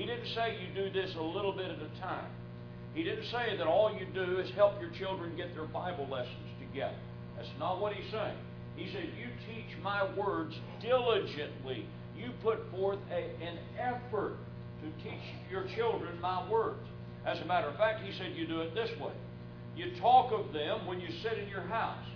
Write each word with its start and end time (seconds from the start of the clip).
He 0.00 0.06
didn't 0.06 0.32
say 0.34 0.56
you 0.56 0.72
do 0.72 0.90
this 0.90 1.14
a 1.18 1.22
little 1.22 1.52
bit 1.52 1.66
at 1.66 1.76
a 1.76 2.00
time. 2.00 2.30
He 2.94 3.02
didn't 3.04 3.26
say 3.26 3.54
that 3.58 3.66
all 3.66 3.94
you 3.94 4.06
do 4.14 4.38
is 4.38 4.50
help 4.52 4.80
your 4.80 4.88
children 4.92 5.36
get 5.36 5.54
their 5.54 5.66
Bible 5.66 6.08
lessons 6.10 6.48
together. 6.58 6.96
That's 7.36 7.50
not 7.58 7.82
what 7.82 7.92
he's 7.92 8.10
saying. 8.10 8.38
He 8.76 8.90
said, 8.94 9.10
You 9.18 9.26
teach 9.46 9.76
my 9.82 10.08
words 10.16 10.54
diligently. 10.80 11.84
You 12.16 12.30
put 12.42 12.70
forth 12.70 12.98
a, 13.10 13.44
an 13.44 13.58
effort 13.78 14.38
to 14.80 15.04
teach 15.04 15.20
your 15.50 15.66
children 15.76 16.18
my 16.18 16.50
words. 16.50 16.80
As 17.26 17.38
a 17.40 17.44
matter 17.44 17.68
of 17.68 17.76
fact, 17.76 18.02
he 18.02 18.16
said, 18.16 18.32
You 18.34 18.46
do 18.46 18.62
it 18.62 18.74
this 18.74 18.88
way. 18.98 19.12
You 19.76 20.00
talk 20.00 20.32
of 20.32 20.54
them 20.54 20.86
when 20.86 20.98
you 21.02 21.08
sit 21.22 21.36
in 21.36 21.48
your 21.50 21.60
house, 21.60 22.06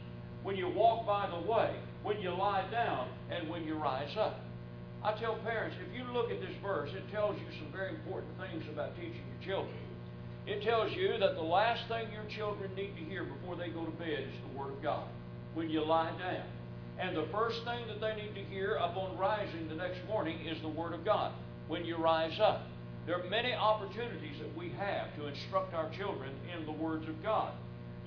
when 0.43 0.57
you 0.57 0.71
walk 0.71 1.07
by 1.07 1.29
the 1.29 1.53
way, 1.53 1.77
when 2.03 2.19
you 2.23 2.31
lie 2.31 2.67
down, 2.71 3.09
and 3.31 3.51
when 3.51 3.65
you 3.65 3.75
rise 3.75 4.17
up. 4.19 4.41
I 5.05 5.13
tell 5.13 5.37
parents, 5.45 5.77
if 5.87 5.95
you 5.95 6.11
look 6.15 6.31
at 6.31 6.41
this 6.41 6.57
verse, 6.63 6.89
it 6.95 7.05
tells 7.13 7.37
you 7.37 7.45
some 7.59 7.71
very 7.71 7.91
important 7.91 8.33
things 8.41 8.65
about 8.73 8.97
teaching 8.97 9.21
your 9.37 9.57
children. 9.57 9.77
It 10.47 10.63
tells 10.63 10.93
you 10.93 11.19
that 11.19 11.35
the 11.35 11.43
last 11.43 11.87
thing 11.89 12.09
your 12.11 12.25
children 12.35 12.75
need 12.75 12.97
to 12.97 13.05
hear 13.05 13.25
before 13.25 13.55
they 13.55 13.69
go 13.69 13.85
to 13.85 13.91
bed 13.93 14.21
is 14.21 14.35
the 14.51 14.59
Word 14.59 14.73
of 14.73 14.83
God 14.83 15.05
when 15.53 15.69
you 15.69 15.85
lie 15.85 16.11
down. 16.19 16.47
And 16.99 17.15
the 17.15 17.27
first 17.33 17.65
thing 17.65 17.87
that 17.89 18.01
they 18.01 18.15
need 18.15 18.35
to 18.35 18.45
hear 18.45 18.77
upon 18.77 19.19
rising 19.19 19.69
the 19.69 19.75
next 19.75 19.99
morning 20.09 20.39
is 20.47 20.61
the 20.63 20.69
Word 20.69 20.95
of 20.95 21.05
God 21.05 21.33
when 21.69 21.85
you 21.85 21.97
rise 21.97 22.41
up. 22.41 22.63
There 23.07 23.21
are 23.21 23.29
many 23.29 23.53
opportunities 23.53 24.39
that 24.41 24.57
we 24.57 24.71
have 24.79 25.15
to 25.17 25.27
instruct 25.27 25.75
our 25.75 25.91
children 25.91 26.31
in 26.57 26.65
the 26.65 26.73
words 26.73 27.07
of 27.09 27.23
God. 27.23 27.53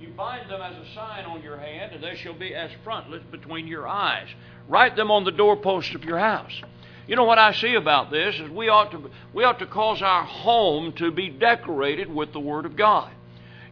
You 0.00 0.08
bind 0.16 0.50
them 0.50 0.60
as 0.60 0.74
a 0.76 0.94
sign 0.94 1.24
on 1.26 1.42
your 1.42 1.58
hand, 1.58 1.92
and 1.92 2.02
they 2.02 2.16
shall 2.16 2.34
be 2.34 2.56
as 2.56 2.70
frontlets 2.82 3.24
between 3.30 3.68
your 3.68 3.86
eyes. 3.86 4.26
Write 4.68 4.96
them 4.96 5.12
on 5.12 5.24
the 5.24 5.30
doorpost 5.30 5.94
of 5.94 6.04
your 6.04 6.18
house. 6.18 6.62
You 7.08 7.16
know 7.16 7.24
what 7.24 7.38
I 7.38 7.54
see 7.54 7.74
about 7.74 8.10
this 8.10 8.38
is 8.38 8.50
we 8.50 8.68
ought 8.68 8.90
to 8.90 9.10
we 9.32 9.42
ought 9.42 9.58
to 9.60 9.66
cause 9.66 10.02
our 10.02 10.24
home 10.24 10.92
to 10.96 11.10
be 11.10 11.30
decorated 11.30 12.14
with 12.14 12.34
the 12.34 12.40
Word 12.40 12.66
of 12.66 12.76
God. 12.76 13.10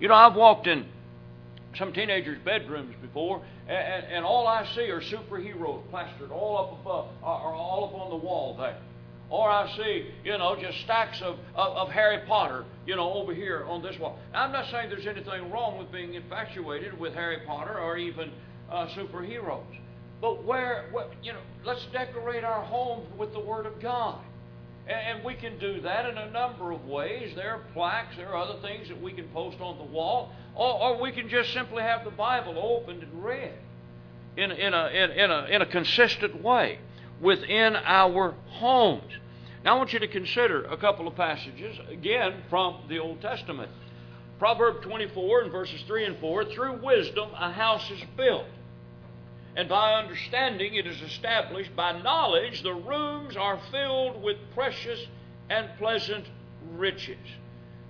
You 0.00 0.08
know, 0.08 0.14
I've 0.14 0.34
walked 0.34 0.66
in 0.66 0.86
some 1.76 1.92
teenagers' 1.92 2.38
bedrooms 2.42 2.94
before, 3.02 3.42
and, 3.68 4.06
and 4.06 4.24
all 4.24 4.46
I 4.46 4.66
see 4.74 4.90
are 4.90 5.02
superheroes 5.02 5.86
plastered 5.90 6.30
all 6.30 6.56
up 6.56 6.80
above, 6.80 7.08
or 7.22 7.54
all 7.54 7.84
up 7.84 8.00
on 8.00 8.08
the 8.08 8.16
wall 8.16 8.56
there. 8.56 8.78
Or 9.28 9.50
I 9.50 9.70
see, 9.76 10.06
you 10.24 10.38
know, 10.38 10.56
just 10.58 10.80
stacks 10.80 11.20
of, 11.20 11.36
of, 11.54 11.76
of, 11.76 11.88
Harry 11.90 12.24
Potter, 12.26 12.64
you 12.86 12.94
know, 12.94 13.12
over 13.12 13.34
here 13.34 13.66
on 13.68 13.82
this 13.82 13.98
wall. 13.98 14.18
Now, 14.32 14.44
I'm 14.44 14.52
not 14.52 14.70
saying 14.70 14.88
there's 14.88 15.06
anything 15.06 15.50
wrong 15.50 15.78
with 15.78 15.90
being 15.90 16.14
infatuated 16.14 16.98
with 16.98 17.12
Harry 17.12 17.40
Potter 17.44 17.76
or 17.76 17.98
even 17.98 18.30
uh, 18.70 18.86
superheroes. 18.86 19.64
But 20.20 20.44
where, 20.44 20.86
where, 20.92 21.06
you 21.22 21.32
know, 21.32 21.40
let's 21.64 21.84
decorate 21.92 22.44
our 22.44 22.62
homes 22.62 23.06
with 23.18 23.32
the 23.32 23.40
Word 23.40 23.66
of 23.66 23.80
God. 23.80 24.18
And, 24.86 25.18
and 25.18 25.24
we 25.24 25.34
can 25.34 25.58
do 25.58 25.80
that 25.82 26.06
in 26.06 26.16
a 26.16 26.30
number 26.30 26.72
of 26.72 26.86
ways. 26.86 27.34
There 27.34 27.54
are 27.54 27.62
plaques, 27.72 28.16
there 28.16 28.28
are 28.28 28.36
other 28.36 28.60
things 28.60 28.88
that 28.88 29.00
we 29.00 29.12
can 29.12 29.28
post 29.28 29.60
on 29.60 29.78
the 29.78 29.84
wall, 29.84 30.32
or, 30.54 30.82
or 30.82 31.00
we 31.00 31.12
can 31.12 31.28
just 31.28 31.52
simply 31.52 31.82
have 31.82 32.04
the 32.04 32.10
Bible 32.10 32.58
opened 32.58 33.02
and 33.02 33.24
read 33.24 33.54
in, 34.36 34.50
in, 34.50 34.74
a, 34.74 34.86
in, 34.88 35.10
in, 35.10 35.30
a, 35.30 35.44
in 35.46 35.62
a 35.62 35.66
consistent 35.66 36.42
way 36.42 36.78
within 37.20 37.76
our 37.76 38.34
homes. 38.48 39.12
Now, 39.64 39.74
I 39.74 39.78
want 39.78 39.92
you 39.92 39.98
to 39.98 40.08
consider 40.08 40.64
a 40.64 40.76
couple 40.76 41.08
of 41.08 41.16
passages, 41.16 41.78
again, 41.90 42.42
from 42.48 42.84
the 42.88 42.98
Old 42.98 43.20
Testament. 43.20 43.70
Proverb 44.38 44.82
24 44.82 45.42
and 45.42 45.52
verses 45.52 45.82
3 45.86 46.04
and 46.04 46.18
4 46.18 46.44
Through 46.46 46.84
wisdom 46.84 47.30
a 47.34 47.50
house 47.50 47.90
is 47.90 48.00
built, 48.16 48.44
and 49.56 49.68
by 49.68 49.94
understanding 49.94 50.74
it 50.74 50.86
is 50.86 51.00
established. 51.02 51.74
By 51.74 52.00
knowledge 52.00 52.62
the 52.62 52.74
rooms 52.74 53.36
are 53.36 53.58
filled 53.70 54.22
with 54.22 54.36
precious 54.54 55.06
and 55.50 55.68
pleasant 55.78 56.26
riches. 56.76 57.18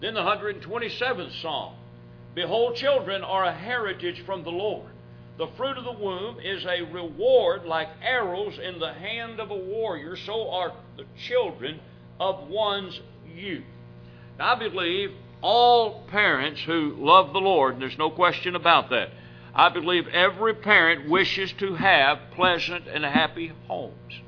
Then 0.00 0.14
the 0.14 0.20
127th 0.20 1.40
Psalm 1.42 1.74
Behold, 2.34 2.76
children 2.76 3.22
are 3.24 3.44
a 3.44 3.52
heritage 3.52 4.22
from 4.26 4.44
the 4.44 4.50
Lord 4.50 4.90
the 5.38 5.48
fruit 5.48 5.76
of 5.76 5.84
the 5.84 5.92
womb 5.92 6.38
is 6.40 6.64
a 6.64 6.82
reward 6.82 7.66
like 7.66 7.88
arrows 8.02 8.58
in 8.58 8.78
the 8.78 8.92
hand 8.92 9.38
of 9.38 9.50
a 9.50 9.56
warrior, 9.56 10.16
so 10.16 10.50
are 10.50 10.72
the 10.96 11.04
children 11.28 11.80
of 12.18 12.48
one's 12.48 13.00
youth. 13.34 13.64
Now, 14.38 14.54
I 14.54 14.58
believe 14.58 15.12
all 15.42 16.04
parents 16.06 16.62
who 16.62 16.94
love 16.98 17.34
the 17.34 17.40
Lord, 17.40 17.74
and 17.74 17.82
there's 17.82 17.98
no 17.98 18.10
question 18.10 18.56
about 18.56 18.88
that, 18.90 19.10
I 19.58 19.70
believe 19.70 20.06
every 20.08 20.52
parent 20.52 21.08
wishes 21.08 21.50
to 21.60 21.74
have 21.76 22.18
pleasant 22.32 22.86
and 22.88 23.02
happy 23.06 23.52
homes. 23.66 24.20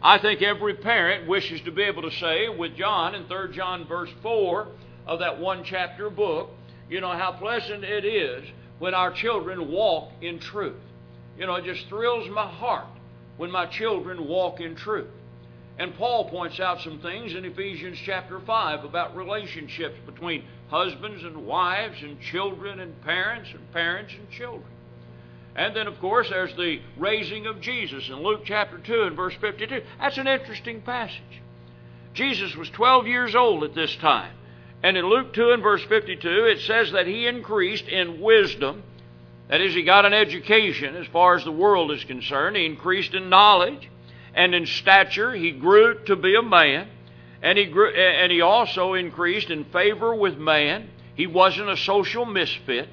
I 0.00 0.18
think 0.18 0.40
every 0.40 0.74
parent 0.74 1.26
wishes 1.26 1.60
to 1.62 1.72
be 1.72 1.82
able 1.82 2.02
to 2.02 2.12
say 2.12 2.48
with 2.48 2.76
John 2.76 3.16
in 3.16 3.26
3 3.26 3.52
John 3.52 3.88
verse 3.88 4.10
4 4.22 4.68
of 5.08 5.18
that 5.18 5.40
one 5.40 5.64
chapter 5.64 6.08
book, 6.10 6.50
you 6.88 7.00
know, 7.00 7.10
how 7.10 7.32
pleasant 7.32 7.82
it 7.82 8.04
is 8.04 8.44
when 8.78 8.94
our 8.94 9.12
children 9.12 9.68
walk 9.68 10.12
in 10.20 10.38
truth. 10.38 10.80
You 11.36 11.46
know, 11.46 11.56
it 11.56 11.64
just 11.64 11.88
thrills 11.88 12.30
my 12.30 12.46
heart 12.46 12.86
when 13.38 13.50
my 13.50 13.66
children 13.66 14.28
walk 14.28 14.60
in 14.60 14.76
truth. 14.76 15.10
And 15.76 15.92
Paul 15.96 16.30
points 16.30 16.60
out 16.60 16.80
some 16.82 17.00
things 17.00 17.34
in 17.34 17.44
Ephesians 17.44 17.98
chapter 18.04 18.38
5 18.38 18.84
about 18.84 19.16
relationships 19.16 19.96
between 20.06 20.44
husbands 20.72 21.22
and 21.22 21.46
wives 21.46 22.02
and 22.02 22.18
children 22.18 22.80
and 22.80 22.98
parents 23.02 23.50
and 23.52 23.72
parents 23.72 24.14
and 24.18 24.30
children. 24.30 24.64
And 25.54 25.76
then, 25.76 25.86
of 25.86 26.00
course, 26.00 26.30
there's 26.30 26.56
the 26.56 26.80
raising 26.96 27.46
of 27.46 27.60
Jesus 27.60 28.08
in 28.08 28.22
Luke 28.22 28.40
chapter 28.46 28.78
2 28.78 29.02
and 29.02 29.14
verse 29.14 29.34
52. 29.38 29.82
That's 30.00 30.16
an 30.16 30.26
interesting 30.26 30.80
passage. 30.80 31.20
Jesus 32.14 32.56
was 32.56 32.70
12 32.70 33.06
years 33.06 33.34
old 33.34 33.64
at 33.64 33.74
this 33.74 33.94
time. 33.96 34.34
And 34.82 34.96
in 34.96 35.04
Luke 35.04 35.34
2 35.34 35.50
and 35.50 35.62
verse 35.62 35.84
52, 35.84 36.46
it 36.46 36.60
says 36.60 36.92
that 36.92 37.06
he 37.06 37.26
increased 37.26 37.86
in 37.86 38.22
wisdom. 38.22 38.82
That 39.48 39.60
is, 39.60 39.74
he 39.74 39.82
got 39.82 40.06
an 40.06 40.14
education 40.14 40.96
as 40.96 41.06
far 41.08 41.36
as 41.36 41.44
the 41.44 41.52
world 41.52 41.92
is 41.92 42.02
concerned. 42.04 42.56
He 42.56 42.64
increased 42.64 43.12
in 43.12 43.28
knowledge 43.28 43.90
and 44.34 44.54
in 44.54 44.64
stature. 44.64 45.34
He 45.34 45.50
grew 45.50 46.02
to 46.06 46.16
be 46.16 46.34
a 46.34 46.42
man. 46.42 46.88
And 47.42 47.58
he, 47.58 47.66
grew, 47.66 47.90
and 47.90 48.30
he 48.30 48.40
also 48.40 48.94
increased 48.94 49.50
in 49.50 49.64
favor 49.66 50.14
with 50.14 50.38
man. 50.38 50.88
He 51.16 51.26
wasn't 51.26 51.68
a 51.68 51.76
social 51.76 52.24
misfit. 52.24 52.88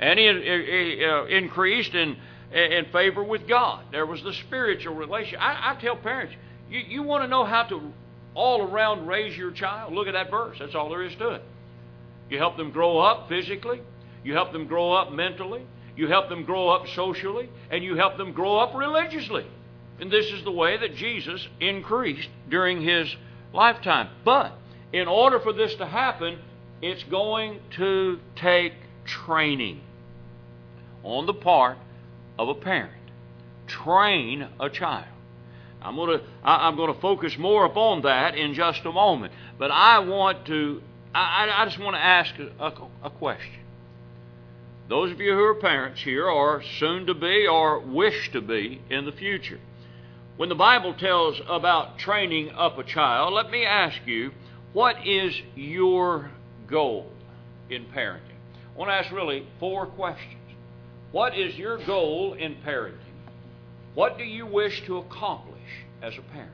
And 0.00 0.18
he, 0.18 0.26
he 0.26 1.04
uh, 1.04 1.24
increased 1.26 1.94
in, 1.94 2.16
in 2.52 2.86
favor 2.92 3.22
with 3.22 3.46
God. 3.46 3.84
There 3.92 4.06
was 4.06 4.22
the 4.22 4.32
spiritual 4.32 4.94
relation. 4.94 5.38
I, 5.40 5.72
I 5.72 5.80
tell 5.80 5.96
parents, 5.96 6.34
you, 6.68 6.80
you 6.80 7.02
want 7.02 7.22
to 7.22 7.28
know 7.28 7.44
how 7.44 7.62
to 7.64 7.92
all 8.34 8.62
around 8.62 9.06
raise 9.06 9.36
your 9.36 9.50
child, 9.50 9.92
look 9.92 10.06
at 10.06 10.12
that 10.12 10.30
verse. 10.30 10.58
That's 10.60 10.74
all 10.74 10.88
there 10.90 11.02
is 11.02 11.14
to 11.16 11.30
it. 11.30 11.42
You 12.30 12.38
help 12.38 12.56
them 12.56 12.70
grow 12.70 12.98
up 12.98 13.28
physically, 13.28 13.80
you 14.22 14.32
help 14.34 14.52
them 14.52 14.66
grow 14.66 14.92
up 14.92 15.12
mentally, 15.12 15.62
you 15.96 16.06
help 16.06 16.28
them 16.28 16.44
grow 16.44 16.68
up 16.68 16.86
socially, 16.88 17.48
and 17.70 17.82
you 17.82 17.96
help 17.96 18.16
them 18.16 18.32
grow 18.32 18.58
up 18.58 18.74
religiously. 18.74 19.46
And 20.00 20.10
this 20.10 20.26
is 20.26 20.44
the 20.44 20.52
way 20.52 20.76
that 20.76 20.94
Jesus 20.94 21.46
increased 21.58 22.28
during 22.48 22.80
his 22.80 23.12
lifetime. 23.52 24.08
But 24.24 24.52
in 24.92 25.08
order 25.08 25.40
for 25.40 25.52
this 25.52 25.74
to 25.76 25.86
happen, 25.86 26.38
it's 26.80 27.02
going 27.04 27.60
to 27.76 28.18
take 28.36 28.74
training 29.04 29.80
on 31.02 31.26
the 31.26 31.34
part 31.34 31.78
of 32.38 32.48
a 32.48 32.54
parent. 32.54 32.92
Train 33.66 34.48
a 34.60 34.70
child. 34.70 35.06
I'm 35.80 35.96
going 35.96 36.18
to 36.18 36.24
I'm 36.42 36.76
going 36.76 36.92
to 36.92 37.00
focus 37.00 37.38
more 37.38 37.64
upon 37.64 38.02
that 38.02 38.34
in 38.34 38.54
just 38.54 38.84
a 38.84 38.92
moment. 38.92 39.32
But 39.58 39.70
I 39.70 40.00
want 40.00 40.46
to 40.46 40.82
I, 41.14 41.48
I 41.50 41.64
just 41.64 41.78
want 41.78 41.96
to 41.96 42.04
ask 42.04 42.34
a, 42.38 42.72
a 43.02 43.10
question. 43.10 43.60
Those 44.88 45.12
of 45.12 45.20
you 45.20 45.34
who 45.34 45.44
are 45.44 45.54
parents 45.54 46.00
here, 46.00 46.26
or 46.26 46.62
soon 46.78 47.06
to 47.06 47.14
be, 47.14 47.46
or 47.46 47.78
wish 47.78 48.32
to 48.32 48.40
be 48.40 48.80
in 48.88 49.04
the 49.04 49.12
future, 49.12 49.60
when 50.38 50.48
the 50.48 50.54
Bible 50.54 50.94
tells 50.94 51.38
about 51.46 51.98
training 51.98 52.50
up 52.56 52.78
a 52.78 52.84
child, 52.84 53.34
let 53.34 53.50
me 53.50 53.66
ask 53.66 53.98
you, 54.06 54.30
what 54.72 55.06
is 55.06 55.34
your 55.54 56.30
goal 56.66 57.12
in 57.68 57.84
parenting? 57.84 58.22
I 58.74 58.78
want 58.78 58.88
to 58.88 58.94
ask 58.94 59.12
really 59.12 59.46
four 59.60 59.86
questions. 59.86 60.34
What 61.12 61.36
is 61.36 61.54
your 61.56 61.84
goal 61.84 62.32
in 62.32 62.56
parenting? 62.66 62.94
What 63.94 64.16
do 64.16 64.24
you 64.24 64.46
wish 64.46 64.82
to 64.86 64.96
accomplish? 64.96 65.58
as 66.02 66.14
a 66.16 66.32
parent? 66.32 66.52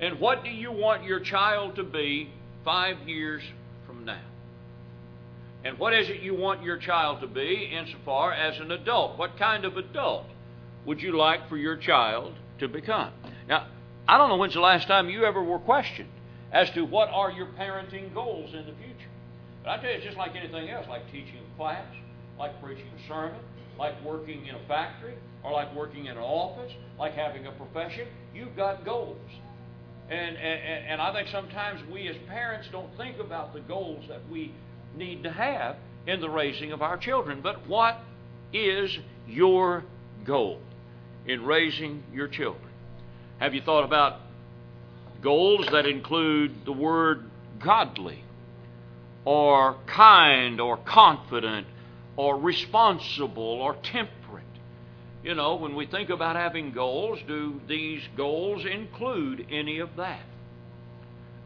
And 0.00 0.20
what 0.20 0.44
do 0.44 0.50
you 0.50 0.72
want 0.72 1.04
your 1.04 1.20
child 1.20 1.76
to 1.76 1.84
be 1.84 2.30
five 2.64 3.08
years 3.08 3.42
from 3.86 4.04
now? 4.04 4.20
And 5.64 5.78
what 5.78 5.94
is 5.94 6.08
it 6.08 6.20
you 6.20 6.34
want 6.34 6.62
your 6.62 6.76
child 6.76 7.20
to 7.20 7.26
be 7.26 7.72
insofar 7.72 8.32
as 8.32 8.58
an 8.60 8.70
adult? 8.70 9.18
What 9.18 9.38
kind 9.38 9.64
of 9.64 9.76
adult 9.76 10.26
would 10.84 11.00
you 11.00 11.16
like 11.16 11.48
for 11.48 11.56
your 11.56 11.76
child 11.76 12.34
to 12.58 12.68
become? 12.68 13.12
Now, 13.48 13.66
I 14.06 14.18
don't 14.18 14.28
know 14.28 14.36
when's 14.36 14.54
the 14.54 14.60
last 14.60 14.86
time 14.86 15.08
you 15.08 15.24
ever 15.24 15.42
were 15.42 15.58
questioned 15.58 16.08
as 16.52 16.70
to 16.70 16.82
what 16.84 17.08
are 17.08 17.30
your 17.30 17.46
parenting 17.58 18.12
goals 18.14 18.54
in 18.54 18.66
the 18.66 18.72
future. 18.72 19.10
But 19.62 19.70
I 19.70 19.76
tell 19.78 19.90
you, 19.90 19.96
it's 19.96 20.04
just 20.04 20.16
like 20.16 20.36
anything 20.36 20.68
else, 20.68 20.86
like 20.88 21.10
teaching 21.10 21.38
a 21.38 21.56
class, 21.56 21.86
like 22.38 22.62
preaching 22.62 22.86
a 22.86 23.08
sermon, 23.08 23.40
like 23.78 23.94
working 24.04 24.46
in 24.46 24.54
a 24.54 24.68
factory, 24.68 25.14
or 25.42 25.52
like 25.52 25.74
working 25.74 26.06
in 26.06 26.12
an 26.12 26.22
office, 26.22 26.72
like 26.98 27.14
having 27.14 27.46
a 27.46 27.52
profession. 27.52 28.06
You've 28.34 28.56
got 28.56 28.84
goals. 28.84 29.18
And, 30.10 30.36
and, 30.36 30.86
and 30.86 31.00
I 31.00 31.12
think 31.14 31.28
sometimes 31.28 31.80
we 31.90 32.08
as 32.08 32.16
parents 32.28 32.68
don't 32.70 32.94
think 32.98 33.18
about 33.18 33.54
the 33.54 33.60
goals 33.60 34.04
that 34.08 34.20
we 34.30 34.52
need 34.96 35.22
to 35.22 35.30
have 35.30 35.76
in 36.06 36.20
the 36.20 36.28
raising 36.28 36.72
of 36.72 36.82
our 36.82 36.98
children. 36.98 37.40
But 37.42 37.66
what 37.66 37.98
is 38.52 38.98
your 39.26 39.82
goal 40.24 40.60
in 41.26 41.44
raising 41.44 42.02
your 42.12 42.28
children? 42.28 42.70
Have 43.38 43.54
you 43.54 43.62
thought 43.62 43.84
about 43.84 44.20
goals 45.22 45.66
that 45.72 45.86
include 45.86 46.64
the 46.64 46.72
word 46.72 47.30
godly, 47.62 48.22
or 49.24 49.76
kind, 49.86 50.60
or 50.60 50.76
confident, 50.76 51.66
or 52.16 52.38
responsible, 52.38 53.42
or 53.42 53.74
temperate? 53.74 54.44
You 55.22 55.34
know, 55.34 55.56
when 55.56 55.74
we 55.74 55.86
think 55.86 56.10
about 56.10 56.36
having 56.36 56.72
goals, 56.72 57.18
do 57.26 57.60
these 57.66 58.02
goals 58.16 58.64
include 58.66 59.46
any 59.50 59.78
of 59.78 59.96
that? 59.96 60.20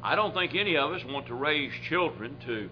I 0.02 0.16
don't 0.16 0.34
think 0.34 0.54
any 0.54 0.76
of 0.76 0.92
us 0.92 1.02
want 1.04 1.26
to 1.28 1.34
raise 1.34 1.72
children 1.88 2.36
to 2.46 2.68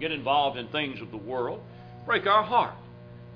get 0.00 0.12
involved 0.12 0.58
in 0.58 0.68
things 0.68 1.00
of 1.00 1.10
the 1.10 1.16
world, 1.16 1.60
break 2.06 2.26
our 2.26 2.42
heart 2.42 2.74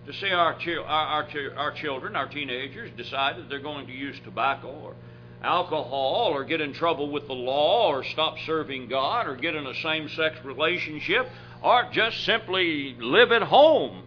to 0.09 0.15
see 0.15 0.31
our, 0.31 0.55
chi- 0.55 0.75
our, 0.75 0.85
our, 0.87 1.29
our 1.59 1.73
children, 1.73 2.17
our 2.17 2.27
teenagers, 2.27 2.91
decide 2.97 3.37
that 3.37 3.51
they're 3.51 3.61
going 3.61 3.87
to 3.87 3.93
use 3.93 4.17
tobacco 4.25 4.69
or 4.69 4.95
alcohol 5.43 6.31
or 6.33 6.45
get 6.45 6.63
in 6.63 6.73
trouble 6.73 7.11
with 7.11 7.27
the 7.27 7.35
law 7.35 7.91
or 7.91 8.03
stop 8.03 8.37
serving 8.47 8.89
God 8.89 9.27
or 9.27 9.37
get 9.37 9.55
in 9.55 9.67
a 9.67 9.75
same 9.75 10.09
sex 10.09 10.37
relationship 10.43 11.29
or 11.63 11.91
just 11.93 12.25
simply 12.25 12.97
live 12.99 13.33
at 13.33 13.43
home 13.43 14.03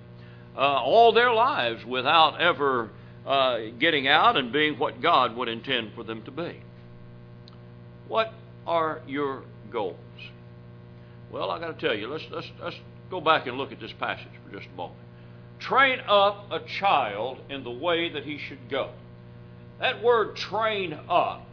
uh, 0.57 0.59
all 0.59 1.13
their 1.13 1.31
lives 1.31 1.85
without 1.85 2.41
ever 2.41 2.89
uh, 3.27 3.59
getting 3.79 4.07
out 4.07 4.37
and 4.37 4.51
being 4.51 4.79
what 4.79 5.01
God 5.03 5.35
would 5.35 5.49
intend 5.49 5.93
for 5.93 6.03
them 6.03 6.23
to 6.23 6.31
be. 6.31 6.61
What 8.07 8.33
are 8.65 9.01
your 9.05 9.43
goals? 9.71 9.97
Well, 11.31 11.51
I 11.51 11.59
got 11.59 11.79
to 11.79 11.87
tell 11.87 11.95
you, 11.95 12.07
let's, 12.07 12.25
let's, 12.31 12.47
let's 12.59 12.75
go 13.11 13.21
back 13.21 13.45
and 13.45 13.55
look 13.59 13.71
at 13.71 13.79
this 13.79 13.93
passage 13.99 14.31
for 14.43 14.57
just 14.57 14.67
a 14.73 14.75
moment. 14.75 15.00
Train 15.61 15.99
up 16.07 16.51
a 16.51 16.59
child 16.59 17.37
in 17.49 17.63
the 17.63 17.71
way 17.71 18.09
that 18.09 18.23
he 18.23 18.39
should 18.39 18.67
go. 18.67 18.89
That 19.79 20.03
word 20.03 20.35
train 20.35 20.99
up 21.07 21.45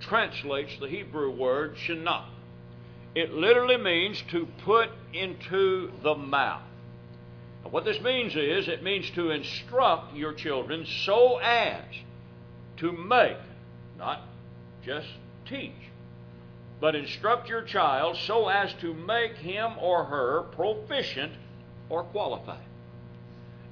translates 0.00 0.78
the 0.78 0.88
Hebrew 0.88 1.30
word 1.30 1.74
shanah. 1.76 2.24
It 3.16 3.32
literally 3.32 3.78
means 3.78 4.22
to 4.30 4.46
put 4.64 4.90
into 5.12 5.90
the 6.02 6.14
mouth. 6.14 6.62
Now, 7.64 7.70
what 7.70 7.84
this 7.84 8.00
means 8.00 8.36
is 8.36 8.68
it 8.68 8.84
means 8.84 9.10
to 9.10 9.30
instruct 9.30 10.14
your 10.14 10.32
children 10.32 10.86
so 11.04 11.38
as 11.38 11.82
to 12.76 12.92
make, 12.92 13.38
not 13.98 14.20
just 14.84 15.08
teach, 15.48 15.72
but 16.80 16.94
instruct 16.94 17.48
your 17.48 17.62
child 17.62 18.16
so 18.18 18.48
as 18.48 18.72
to 18.74 18.94
make 18.94 19.34
him 19.36 19.72
or 19.80 20.04
her 20.04 20.42
proficient 20.52 21.32
or 21.88 22.04
qualified. 22.04 22.65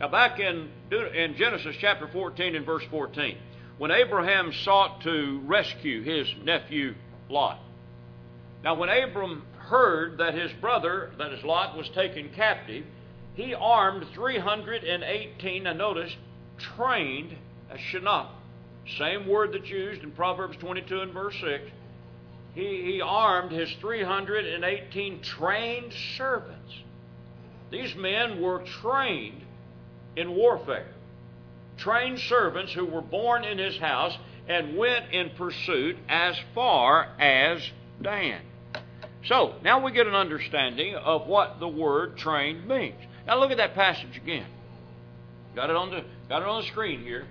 Now, 0.01 0.09
back 0.09 0.41
in, 0.41 0.69
in 0.91 1.37
Genesis 1.37 1.77
chapter 1.81 2.09
14 2.09 2.57
and 2.57 2.67
verse 2.67 2.83
14, 2.91 3.37
when 3.79 3.91
Abraham 3.91 4.53
sought 4.65 5.03
to 5.03 5.41
rescue 5.45 6.03
his 6.03 6.29
nephew 6.43 6.95
Lot. 7.29 7.59
Now, 8.63 8.75
when 8.75 8.89
Abram 8.89 9.45
heard 9.59 10.19
that 10.19 10.35
his 10.35 10.53
brother, 10.61 11.11
that 11.19 11.33
is 11.33 11.45
Lot, 11.45 11.77
was 11.77 11.89
taken 11.91 12.31
captive, 12.35 12.85
he 13.35 13.55
armed 13.55 14.07
318, 14.15 15.67
and 15.67 15.79
notice, 15.79 16.15
trained 16.77 17.37
a 17.71 17.77
shanah. 17.77 18.29
Same 18.99 19.27
word 19.27 19.53
that's 19.53 19.69
used 19.69 20.03
in 20.03 20.13
Proverbs 20.13 20.57
22 20.59 21.01
and 21.01 21.13
verse 21.13 21.35
6 21.41 21.71
he, 22.55 22.83
he 22.93 23.01
armed 23.03 23.51
his 23.51 23.71
318 23.81 25.23
trained 25.23 25.93
servants. 26.17 26.73
These 27.71 27.97
men 27.97 28.41
were 28.41 28.63
trained 28.81 29.44
in 30.17 30.35
warfare. 30.35 30.87
Trained 31.77 32.21
servants 32.21 32.73
who 32.73 32.85
were 32.85 33.03
born 33.03 33.45
in 33.45 33.59
his 33.59 33.77
house 33.79 34.17
and 34.49 34.77
went 34.77 35.13
in 35.13 35.31
pursuit 35.31 35.97
as 36.09 36.37
far 36.55 37.09
as 37.19 37.63
Dan. 38.01 38.41
So, 39.27 39.55
now 39.63 39.83
we 39.83 39.93
get 39.93 40.07
an 40.07 40.15
understanding 40.15 40.95
of 40.95 41.27
what 41.27 41.59
the 41.59 41.69
word 41.69 42.17
trained 42.19 42.69
means. 42.69 43.01
Now 43.27 43.39
look 43.39 43.51
at 43.51 43.57
that 43.57 43.75
passage 43.75 44.17
again. 44.17 44.47
Got 45.55 45.71
it 45.71 45.77
on 45.77 45.91
the 45.91 46.05
got 46.29 46.43
it 46.43 46.49
on 46.49 46.63
the 46.63 46.67
screen 46.69 47.01
here. 47.01 47.25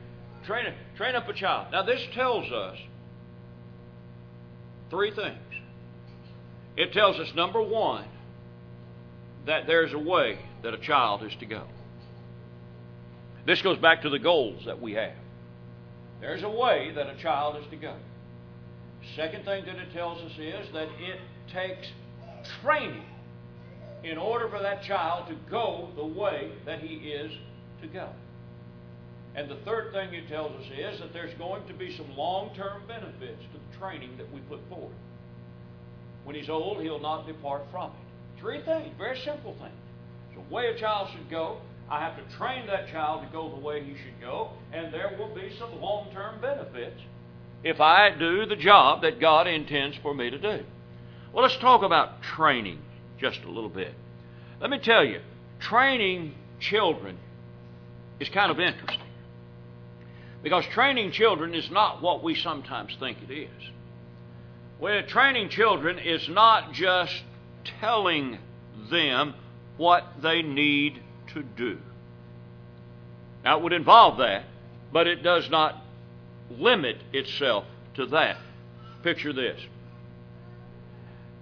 Train 0.45 0.73
train 0.97 1.15
up 1.15 1.27
a 1.27 1.33
child. 1.33 1.67
Now 1.71 1.83
this 1.83 2.01
tells 2.13 2.51
us 2.51 2.77
three 4.89 5.11
things. 5.11 5.37
It 6.75 6.93
tells 6.93 7.19
us, 7.19 7.33
number 7.35 7.61
one, 7.61 8.05
that 9.45 9.67
there's 9.67 9.93
a 9.93 9.99
way 9.99 10.39
that 10.63 10.73
a 10.73 10.77
child 10.77 11.23
is 11.23 11.35
to 11.39 11.45
go. 11.45 11.63
This 13.45 13.61
goes 13.61 13.77
back 13.77 14.01
to 14.03 14.09
the 14.09 14.19
goals 14.19 14.63
that 14.65 14.81
we 14.81 14.93
have. 14.93 15.13
There's 16.21 16.43
a 16.43 16.49
way 16.49 16.91
that 16.95 17.07
a 17.07 17.17
child 17.21 17.57
is 17.57 17.69
to 17.71 17.75
go. 17.75 17.95
Second 19.15 19.43
thing 19.43 19.65
that 19.65 19.75
it 19.75 19.91
tells 19.91 20.21
us 20.21 20.31
is 20.39 20.71
that 20.73 20.87
it 20.99 21.19
takes 21.51 21.87
training 22.61 23.03
in 24.03 24.17
order 24.17 24.47
for 24.49 24.59
that 24.59 24.83
child 24.83 25.27
to 25.27 25.35
go 25.49 25.89
the 25.95 26.05
way 26.05 26.51
that 26.65 26.79
he 26.79 26.95
is 27.09 27.31
to 27.81 27.87
go. 27.87 28.09
And 29.35 29.49
the 29.49 29.57
third 29.65 29.91
thing 29.91 30.13
it 30.13 30.29
tells 30.29 30.51
us 30.51 30.65
is 30.77 30.99
that 30.99 31.11
there's 31.11 31.33
going 31.37 31.67
to 31.67 31.73
be 31.73 31.95
some 31.97 32.15
long 32.15 32.51
term 32.55 32.83
benefits 32.87 33.41
to 33.41 33.57
the 33.57 33.77
training 33.77 34.15
that 34.17 34.31
we 34.31 34.39
put 34.41 34.59
forward. 34.69 34.95
When 36.23 36.35
he's 36.35 36.49
old, 36.49 36.81
he'll 36.81 36.99
not 36.99 37.27
depart 37.27 37.63
from 37.71 37.91
it. 37.91 38.39
Three 38.39 38.61
things, 38.63 38.93
very 38.97 39.19
simple 39.25 39.53
things. 39.59 39.73
The 40.35 40.53
way 40.53 40.67
a 40.67 40.79
child 40.79 41.09
should 41.11 41.29
go, 41.29 41.57
I 41.89 41.99
have 41.99 42.15
to 42.17 42.37
train 42.37 42.67
that 42.67 42.89
child 42.89 43.23
to 43.23 43.31
go 43.31 43.49
the 43.49 43.59
way 43.59 43.83
he 43.83 43.91
should 43.91 44.19
go, 44.21 44.51
and 44.71 44.93
there 44.93 45.15
will 45.17 45.33
be 45.35 45.55
some 45.59 45.79
long 45.81 46.11
term 46.13 46.39
benefits 46.41 46.99
if 47.63 47.79
I 47.79 48.09
do 48.09 48.45
the 48.45 48.55
job 48.55 49.01
that 49.03 49.19
God 49.19 49.47
intends 49.47 49.97
for 49.97 50.13
me 50.13 50.29
to 50.29 50.37
do. 50.37 50.63
Well, 51.31 51.43
let's 51.43 51.57
talk 51.57 51.81
about 51.81 52.21
training 52.21 52.79
just 53.19 53.41
a 53.43 53.49
little 53.49 53.69
bit. 53.69 53.93
Let 54.59 54.69
me 54.69 54.79
tell 54.79 55.03
you, 55.03 55.21
training 55.59 56.35
children 56.59 57.17
is 58.19 58.29
kind 58.29 58.51
of 58.51 58.59
interesting. 58.59 58.99
Because 60.43 60.65
training 60.65 61.11
children 61.11 61.55
is 61.55 61.71
not 61.71 62.01
what 62.01 62.21
we 62.21 62.35
sometimes 62.35 62.95
think 62.99 63.17
it 63.27 63.33
is. 63.33 63.69
Well, 64.79 65.01
training 65.03 65.49
children 65.49 65.99
is 65.99 66.27
not 66.27 66.73
just 66.73 67.23
telling 67.79 68.37
them 68.91 69.33
what 69.77 70.03
they 70.21 70.41
need 70.41 71.01
to 71.33 71.43
do. 71.43 71.77
Now, 73.43 73.57
it 73.57 73.63
would 73.63 73.73
involve 73.73 74.17
that, 74.19 74.43
but 74.91 75.07
it 75.07 75.23
does 75.23 75.49
not 75.49 75.81
limit 76.49 76.97
itself 77.11 77.65
to 77.95 78.05
that. 78.07 78.37
Picture 79.03 79.33
this. 79.33 79.59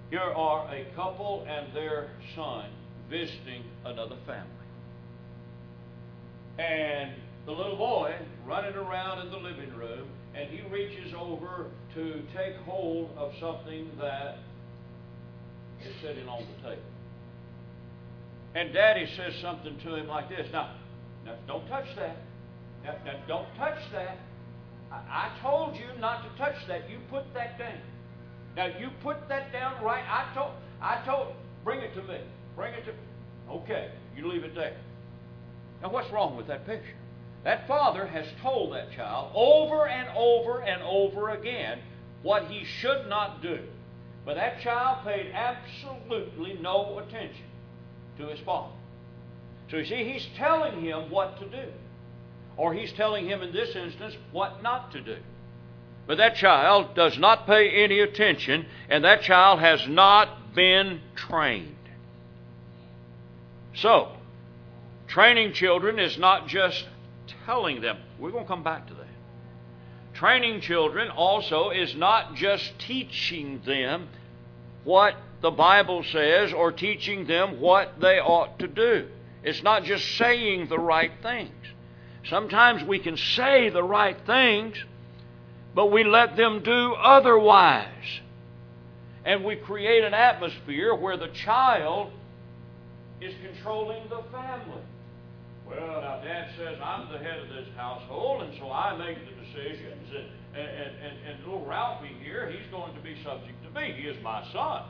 Here 0.09 0.19
are 0.19 0.67
a 0.73 0.85
couple 0.95 1.45
and 1.47 1.73
their 1.73 2.09
son 2.35 2.65
visiting 3.09 3.63
another 3.85 4.17
family. 4.25 4.47
And 6.57 7.13
the 7.45 7.51
little 7.51 7.77
boy 7.77 8.15
running 8.45 8.75
around 8.75 9.25
in 9.25 9.31
the 9.31 9.37
living 9.37 9.73
room, 9.75 10.07
and 10.35 10.49
he 10.49 10.61
reaches 10.69 11.13
over 11.13 11.67
to 11.95 12.23
take 12.35 12.55
hold 12.65 13.09
of 13.17 13.31
something 13.39 13.89
that 13.99 14.37
is 15.85 15.93
sitting 16.01 16.27
on 16.27 16.39
the 16.39 16.69
table. 16.69 16.81
And 18.53 18.73
Daddy 18.73 19.07
says 19.15 19.33
something 19.41 19.77
to 19.83 19.95
him 19.95 20.07
like 20.07 20.29
this 20.29 20.47
Now, 20.51 20.71
now 21.25 21.35
don't 21.47 21.67
touch 21.67 21.87
that. 21.95 22.17
Now, 22.83 22.95
now 23.05 23.13
don't 23.27 23.47
touch 23.57 23.79
that. 23.93 24.17
I, 24.91 24.95
I 24.95 25.39
told 25.41 25.75
you 25.75 25.85
not 25.99 26.23
to 26.23 26.37
touch 26.37 26.55
that. 26.67 26.89
You 26.89 26.97
put 27.09 27.33
that 27.33 27.57
down. 27.57 27.79
Now 28.55 28.65
you 28.65 28.89
put 29.01 29.29
that 29.29 29.53
down 29.53 29.81
right. 29.83 30.03
I 30.05 30.33
told 30.33 30.51
I 30.81 31.01
told 31.05 31.33
bring 31.63 31.79
it 31.79 31.93
to 31.95 32.03
me. 32.03 32.19
Bring 32.55 32.73
it 32.73 32.85
to 32.85 32.93
Okay, 33.49 33.91
you 34.15 34.27
leave 34.27 34.43
it 34.43 34.55
there. 34.55 34.77
Now 35.81 35.89
what's 35.89 36.11
wrong 36.11 36.35
with 36.35 36.47
that 36.47 36.65
picture? 36.65 36.95
That 37.43 37.67
father 37.67 38.05
has 38.05 38.25
told 38.41 38.73
that 38.73 38.91
child 38.91 39.31
over 39.33 39.87
and 39.87 40.07
over 40.15 40.61
and 40.61 40.81
over 40.83 41.29
again 41.29 41.79
what 42.21 42.45
he 42.45 42.65
should 42.65 43.07
not 43.07 43.41
do. 43.41 43.59
But 44.25 44.35
that 44.35 44.61
child 44.61 45.05
paid 45.05 45.31
absolutely 45.33 46.59
no 46.61 46.99
attention 46.99 47.45
to 48.21 48.27
his 48.27 48.39
father. 48.39 48.73
So 49.69 49.77
you 49.77 49.85
see, 49.85 50.03
he's 50.03 50.27
telling 50.37 50.81
him 50.81 51.09
what 51.09 51.39
to 51.39 51.45
do. 51.47 51.71
Or 52.57 52.73
he's 52.73 52.91
telling 52.93 53.27
him 53.27 53.41
in 53.41 53.53
this 53.53 53.75
instance 53.75 54.15
what 54.31 54.61
not 54.61 54.91
to 54.91 55.01
do. 55.01 55.17
But 56.07 56.17
that 56.17 56.35
child 56.35 56.95
does 56.95 57.17
not 57.17 57.45
pay 57.45 57.83
any 57.83 57.99
attention, 57.99 58.65
and 58.89 59.03
that 59.03 59.21
child 59.21 59.59
has 59.59 59.87
not 59.87 60.53
been 60.53 60.99
trained. 61.15 61.75
So, 63.75 64.11
training 65.07 65.53
children 65.53 65.99
is 65.99 66.17
not 66.17 66.47
just 66.47 66.85
telling 67.45 67.81
them. 67.81 67.97
We're 68.19 68.31
going 68.31 68.43
to 68.43 68.47
come 68.47 68.63
back 68.63 68.87
to 68.87 68.93
that. 68.95 69.07
Training 70.13 70.61
children 70.61 71.09
also 71.09 71.69
is 71.69 71.95
not 71.95 72.35
just 72.35 72.77
teaching 72.79 73.61
them 73.65 74.09
what 74.83 75.15
the 75.41 75.51
Bible 75.51 76.03
says 76.03 76.53
or 76.53 76.71
teaching 76.71 77.25
them 77.25 77.59
what 77.59 77.99
they 77.99 78.19
ought 78.19 78.59
to 78.59 78.67
do. 78.67 79.07
It's 79.43 79.63
not 79.63 79.83
just 79.83 80.17
saying 80.17 80.67
the 80.67 80.79
right 80.79 81.11
things. 81.21 81.51
Sometimes 82.29 82.83
we 82.83 82.99
can 82.99 83.17
say 83.17 83.69
the 83.69 83.83
right 83.83 84.17
things, 84.25 84.77
but 85.73 85.91
we 85.91 86.03
let 86.03 86.35
them 86.37 86.61
do 86.61 86.93
otherwise. 86.93 87.87
And 89.25 89.43
we 89.43 89.55
create 89.55 90.03
an 90.03 90.13
atmosphere 90.13 90.93
where 90.93 91.17
the 91.17 91.29
child 91.29 92.11
is 93.19 93.33
controlling 93.43 94.07
the 94.09 94.21
family. 94.31 94.81
Well, 95.67 96.01
now 96.01 96.21
Dad 96.23 96.49
says 96.57 96.77
I'm 96.83 97.11
the 97.11 97.17
head 97.17 97.39
of 97.39 97.49
this 97.49 97.67
household, 97.77 98.43
and 98.43 98.53
so 98.59 98.71
I 98.71 98.95
make 98.97 99.17
the 99.17 99.45
decisions. 99.45 100.09
And, 100.09 100.27
and, 100.53 100.95
and, 100.97 101.17
and 101.27 101.39
little 101.45 101.65
Ralphie 101.65 102.15
here, 102.21 102.51
he's 102.51 102.69
going 102.71 102.93
to 102.93 103.01
be 103.01 103.15
subject 103.23 103.63
to 103.63 103.79
me. 103.79 103.93
He 103.93 104.07
is 104.07 104.21
my 104.21 104.43
son. 104.51 104.83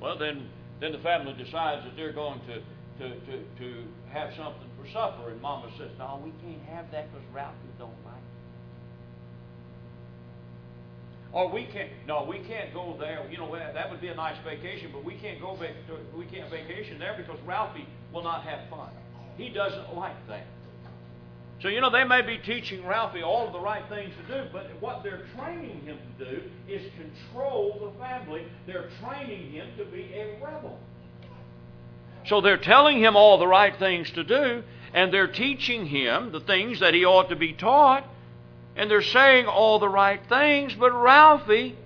Well, 0.00 0.18
then, 0.18 0.48
then 0.80 0.92
the 0.92 0.98
family 0.98 1.32
decides 1.32 1.84
that 1.84 1.96
they're 1.96 2.12
going 2.12 2.40
to, 2.46 2.60
to, 2.98 3.20
to, 3.26 3.44
to 3.58 3.84
have 4.12 4.30
something 4.36 4.68
for 4.80 4.88
supper, 4.92 5.30
and 5.30 5.40
Mama 5.40 5.70
says, 5.78 5.90
"No, 5.98 6.20
we 6.22 6.32
can't 6.42 6.62
have 6.68 6.90
that 6.92 7.12
because 7.12 7.26
Ralphie 7.32 7.56
don't 7.78 7.90
like." 8.04 8.14
it. 8.14 8.36
Or 11.32 11.50
we 11.50 11.64
can't. 11.66 11.90
No, 12.06 12.24
we 12.24 12.38
can't 12.38 12.72
go 12.72 12.96
there. 12.98 13.26
You 13.30 13.38
know 13.38 13.52
that 13.52 13.90
would 13.90 14.00
be 14.00 14.08
a 14.08 14.14
nice 14.14 14.36
vacation, 14.44 14.90
but 14.92 15.04
we 15.04 15.14
can't 15.14 15.40
go. 15.40 15.56
To, 15.56 16.16
we 16.16 16.24
can't 16.26 16.50
vacation 16.50 16.98
there 16.98 17.14
because 17.16 17.38
Ralphie 17.44 17.86
will 18.12 18.22
not 18.22 18.44
have 18.44 18.68
fun. 18.70 18.90
He 19.36 19.50
doesn't 19.50 19.94
like 19.94 20.16
that. 20.28 20.46
So, 21.60 21.68
you 21.68 21.80
know, 21.80 21.90
they 21.90 22.04
may 22.04 22.20
be 22.20 22.36
teaching 22.38 22.84
Ralphie 22.86 23.22
all 23.22 23.46
of 23.46 23.52
the 23.52 23.60
right 23.60 23.82
things 23.88 24.12
to 24.26 24.34
do, 24.34 24.48
but 24.52 24.70
what 24.80 25.02
they're 25.02 25.24
training 25.38 25.80
him 25.82 25.98
to 26.18 26.24
do 26.24 26.42
is 26.68 26.82
control 26.98 27.92
the 27.92 27.98
family. 27.98 28.46
They're 28.66 28.90
training 29.02 29.52
him 29.52 29.68
to 29.78 29.86
be 29.86 30.12
a 30.14 30.38
rebel. 30.44 30.78
So 32.26 32.40
they're 32.42 32.58
telling 32.58 32.98
him 32.98 33.16
all 33.16 33.38
the 33.38 33.46
right 33.46 33.74
things 33.78 34.10
to 34.12 34.24
do, 34.24 34.64
and 34.92 35.12
they're 35.12 35.32
teaching 35.32 35.86
him 35.86 36.30
the 36.30 36.40
things 36.40 36.80
that 36.80 36.92
he 36.92 37.06
ought 37.06 37.30
to 37.30 37.36
be 37.36 37.54
taught, 37.54 38.04
and 38.76 38.90
they're 38.90 39.00
saying 39.00 39.46
all 39.46 39.78
the 39.78 39.88
right 39.88 40.20
things, 40.28 40.74
but 40.74 40.92
Ralphie 40.92 41.76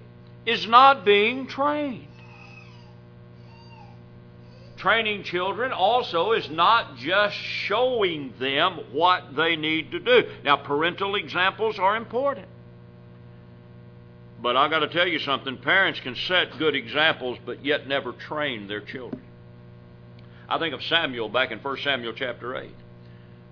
is 0.46 0.66
not 0.66 1.04
being 1.04 1.46
trained. 1.46 2.08
Training 4.80 5.24
children 5.24 5.72
also 5.72 6.32
is 6.32 6.48
not 6.48 6.96
just 6.96 7.36
showing 7.36 8.32
them 8.40 8.80
what 8.92 9.36
they 9.36 9.54
need 9.54 9.90
to 9.90 10.00
do. 10.00 10.30
Now, 10.42 10.56
parental 10.56 11.16
examples 11.16 11.78
are 11.78 11.96
important. 11.96 12.46
But 14.40 14.56
I've 14.56 14.70
got 14.70 14.78
to 14.78 14.88
tell 14.88 15.06
you 15.06 15.18
something 15.18 15.58
parents 15.58 16.00
can 16.00 16.16
set 16.16 16.56
good 16.58 16.74
examples, 16.74 17.36
but 17.44 17.62
yet 17.62 17.86
never 17.88 18.12
train 18.12 18.68
their 18.68 18.80
children. 18.80 19.20
I 20.48 20.58
think 20.58 20.74
of 20.74 20.82
Samuel 20.84 21.28
back 21.28 21.50
in 21.50 21.58
1 21.58 21.76
Samuel 21.84 22.14
chapter 22.14 22.56
8. 22.56 22.70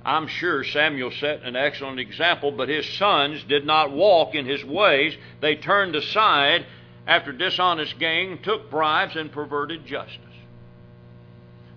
I'm 0.06 0.28
sure 0.28 0.64
Samuel 0.64 1.10
set 1.10 1.42
an 1.42 1.56
excellent 1.56 2.00
example, 2.00 2.52
but 2.52 2.70
his 2.70 2.88
sons 2.96 3.44
did 3.44 3.66
not 3.66 3.92
walk 3.92 4.34
in 4.34 4.46
his 4.46 4.64
ways. 4.64 5.14
They 5.42 5.56
turned 5.56 5.94
aside 5.94 6.64
after 7.06 7.32
dishonest 7.32 7.98
gain, 7.98 8.40
took 8.42 8.70
bribes, 8.70 9.14
and 9.14 9.30
perverted 9.30 9.84
justice. 9.84 10.27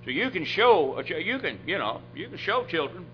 So 0.03 0.09
you 0.09 0.31
can 0.31 0.45
show, 0.45 0.97
uh, 0.97 1.03
you 1.03 1.39
can, 1.39 1.59
you 1.65 1.77
know, 1.77 2.01
you 2.15 2.27
can 2.27 2.37
show 2.37 2.65
children. 2.65 3.05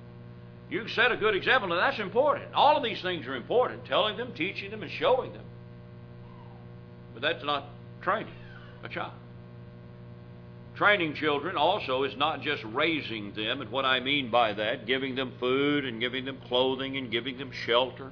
You 0.70 0.82
can 0.82 0.89
set 0.89 1.12
a 1.12 1.17
good 1.17 1.36
example, 1.36 1.72
and 1.72 1.82
that's 1.82 2.00
important. 2.00 2.53
All 2.53 2.77
of 2.77 2.84
these 2.84 3.01
things 3.01 3.25
are 3.27 3.36
important 3.36 3.86
telling 3.86 4.17
them, 4.17 4.34
teaching 4.34 4.72
them, 4.72 4.84
and 4.84 4.91
showing 4.91 5.34
them. 5.34 5.46
But 7.13 7.22
that's 7.22 7.44
not 7.44 7.65
training 8.01 8.34
a 8.84 8.89
child. 8.89 9.13
Training 10.75 11.15
children 11.15 11.58
also 11.58 12.03
is 12.03 12.15
not 12.15 12.41
just 12.41 12.63
raising 12.65 13.34
them, 13.34 13.62
and 13.62 13.72
what 13.72 13.86
I 13.86 14.00
mean 14.00 14.29
by 14.29 14.53
that, 14.53 14.86
giving 14.86 15.15
them 15.15 15.34
food 15.39 15.86
and 15.86 16.00
giving 16.00 16.25
them 16.25 16.38
clothing 16.48 16.98
and 16.98 17.10
giving 17.10 17.38
them 17.38 17.51
shelter. 17.51 18.12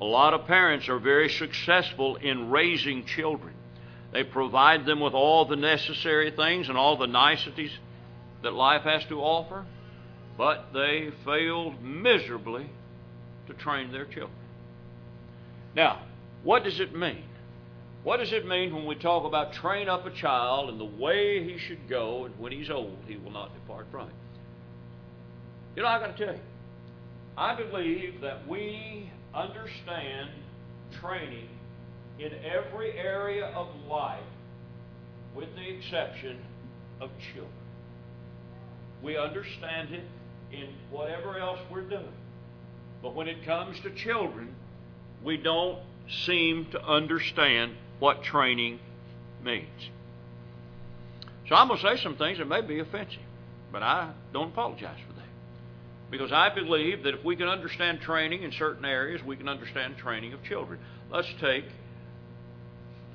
A 0.00 0.04
lot 0.04 0.32
of 0.32 0.46
parents 0.46 0.88
are 0.88 0.98
very 0.98 1.28
successful 1.28 2.16
in 2.16 2.50
raising 2.50 3.04
children. 3.04 3.52
They 4.14 4.22
provide 4.22 4.86
them 4.86 5.00
with 5.00 5.12
all 5.12 5.44
the 5.44 5.56
necessary 5.56 6.30
things 6.30 6.68
and 6.68 6.78
all 6.78 6.96
the 6.96 7.08
niceties 7.08 7.72
that 8.44 8.52
life 8.52 8.82
has 8.82 9.04
to 9.06 9.20
offer, 9.20 9.66
but 10.38 10.72
they 10.72 11.10
failed 11.24 11.82
miserably 11.82 12.70
to 13.48 13.54
train 13.54 13.90
their 13.90 14.04
children. 14.04 14.30
Now, 15.74 16.00
what 16.44 16.62
does 16.62 16.78
it 16.78 16.94
mean? 16.94 17.24
What 18.04 18.18
does 18.18 18.32
it 18.32 18.46
mean 18.46 18.72
when 18.72 18.86
we 18.86 18.94
talk 18.94 19.24
about 19.24 19.52
train 19.52 19.88
up 19.88 20.06
a 20.06 20.12
child 20.12 20.70
in 20.70 20.78
the 20.78 20.84
way 20.84 21.42
he 21.42 21.58
should 21.58 21.88
go, 21.88 22.26
and 22.26 22.38
when 22.38 22.52
he's 22.52 22.70
old, 22.70 22.96
he 23.08 23.16
will 23.16 23.32
not 23.32 23.52
depart 23.52 23.86
from 23.90 24.08
it? 24.08 24.14
You 25.74 25.82
know, 25.82 25.88
I 25.88 25.98
got 25.98 26.16
to 26.16 26.24
tell 26.24 26.34
you, 26.34 26.40
I 27.36 27.56
believe 27.56 28.20
that 28.20 28.46
we 28.46 29.10
understand 29.34 30.30
training 31.00 31.48
in 32.18 32.32
every 32.44 32.92
area 32.92 33.46
of 33.46 33.68
life 33.88 34.22
with 35.34 35.54
the 35.56 35.68
exception 35.68 36.38
of 37.00 37.10
children. 37.32 37.50
We 39.02 39.16
understand 39.16 39.92
it 39.92 40.04
in 40.52 40.68
whatever 40.90 41.38
else 41.38 41.58
we're 41.70 41.82
doing. 41.82 42.12
But 43.02 43.14
when 43.14 43.28
it 43.28 43.44
comes 43.44 43.78
to 43.80 43.90
children, 43.90 44.54
we 45.22 45.36
don't 45.36 45.78
seem 46.24 46.66
to 46.70 46.82
understand 46.82 47.72
what 47.98 48.22
training 48.22 48.78
means. 49.42 49.90
So 51.48 51.54
I'm 51.54 51.68
going 51.68 51.80
to 51.80 51.96
say 51.96 52.02
some 52.02 52.16
things 52.16 52.38
that 52.38 52.46
may 52.46 52.62
be 52.62 52.78
offensive, 52.78 53.20
but 53.70 53.82
I 53.82 54.12
don't 54.32 54.48
apologize 54.48 54.98
for 55.06 55.12
that. 55.14 55.24
Because 56.10 56.32
I 56.32 56.54
believe 56.54 57.02
that 57.02 57.14
if 57.14 57.24
we 57.24 57.36
can 57.36 57.48
understand 57.48 58.00
training 58.00 58.42
in 58.42 58.52
certain 58.52 58.84
areas, 58.84 59.22
we 59.22 59.36
can 59.36 59.48
understand 59.48 59.96
training 59.98 60.32
of 60.32 60.42
children. 60.44 60.78
Let's 61.10 61.28
take 61.40 61.64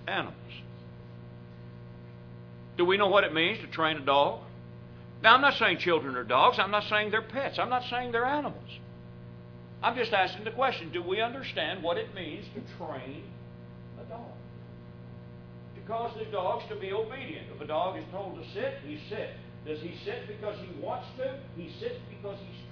animals. 0.10 0.36
Do 2.78 2.86
we 2.86 2.98
know 2.98 3.08
what 3.08 3.24
it 3.24 3.34
means 3.34 3.60
to 3.60 3.68
train 3.68 3.98
a 3.98 4.06
dog? 4.06 4.42
Now, 5.22 5.36
I'm 5.36 5.42
not 5.42 5.56
saying 5.56 5.80
children 5.80 6.16
are 6.16 6.24
dogs. 6.24 6.58
I'm 6.60 6.72
not 6.72 6.84
saying 6.89 7.12
they're 7.12 7.22
pets. 7.22 7.60
I'm 7.60 7.70
not 7.70 7.84
saying 7.89 8.12
they're 8.12 8.25
animals. 8.25 8.80
I'm 9.84 9.96
just 9.96 10.13
asking 10.13 10.44
the 10.44 10.51
question 10.51 10.92
do 10.92 11.01
we 11.01 11.22
understand 11.22 11.84
what 11.84 11.98
it 11.98 12.13
means 12.13 12.46
to 12.56 12.62
train 12.78 13.24
a 14.00 14.10
dog? 14.10 14.32
To 15.75 15.82
cause 15.88 16.18
the 16.18 16.25
dogs 16.32 16.66
to 16.70 16.75
be 16.75 16.92
obedient. 16.92 17.48
If 17.54 17.62
a 17.62 17.68
dog 17.68 17.98
is 17.98 18.04
told 18.12 18.42
to 18.42 18.50
sit, 18.54 18.75
he 18.86 19.00
sits. 19.10 19.34
Does 19.66 19.82
he 19.82 19.94
sit 20.06 20.28
because 20.28 20.56
he 20.60 20.82
wants 20.82 21.08
to? 21.18 21.38
He 21.56 21.70
sits 21.80 21.96
because 22.10 22.38
he's 22.39 22.69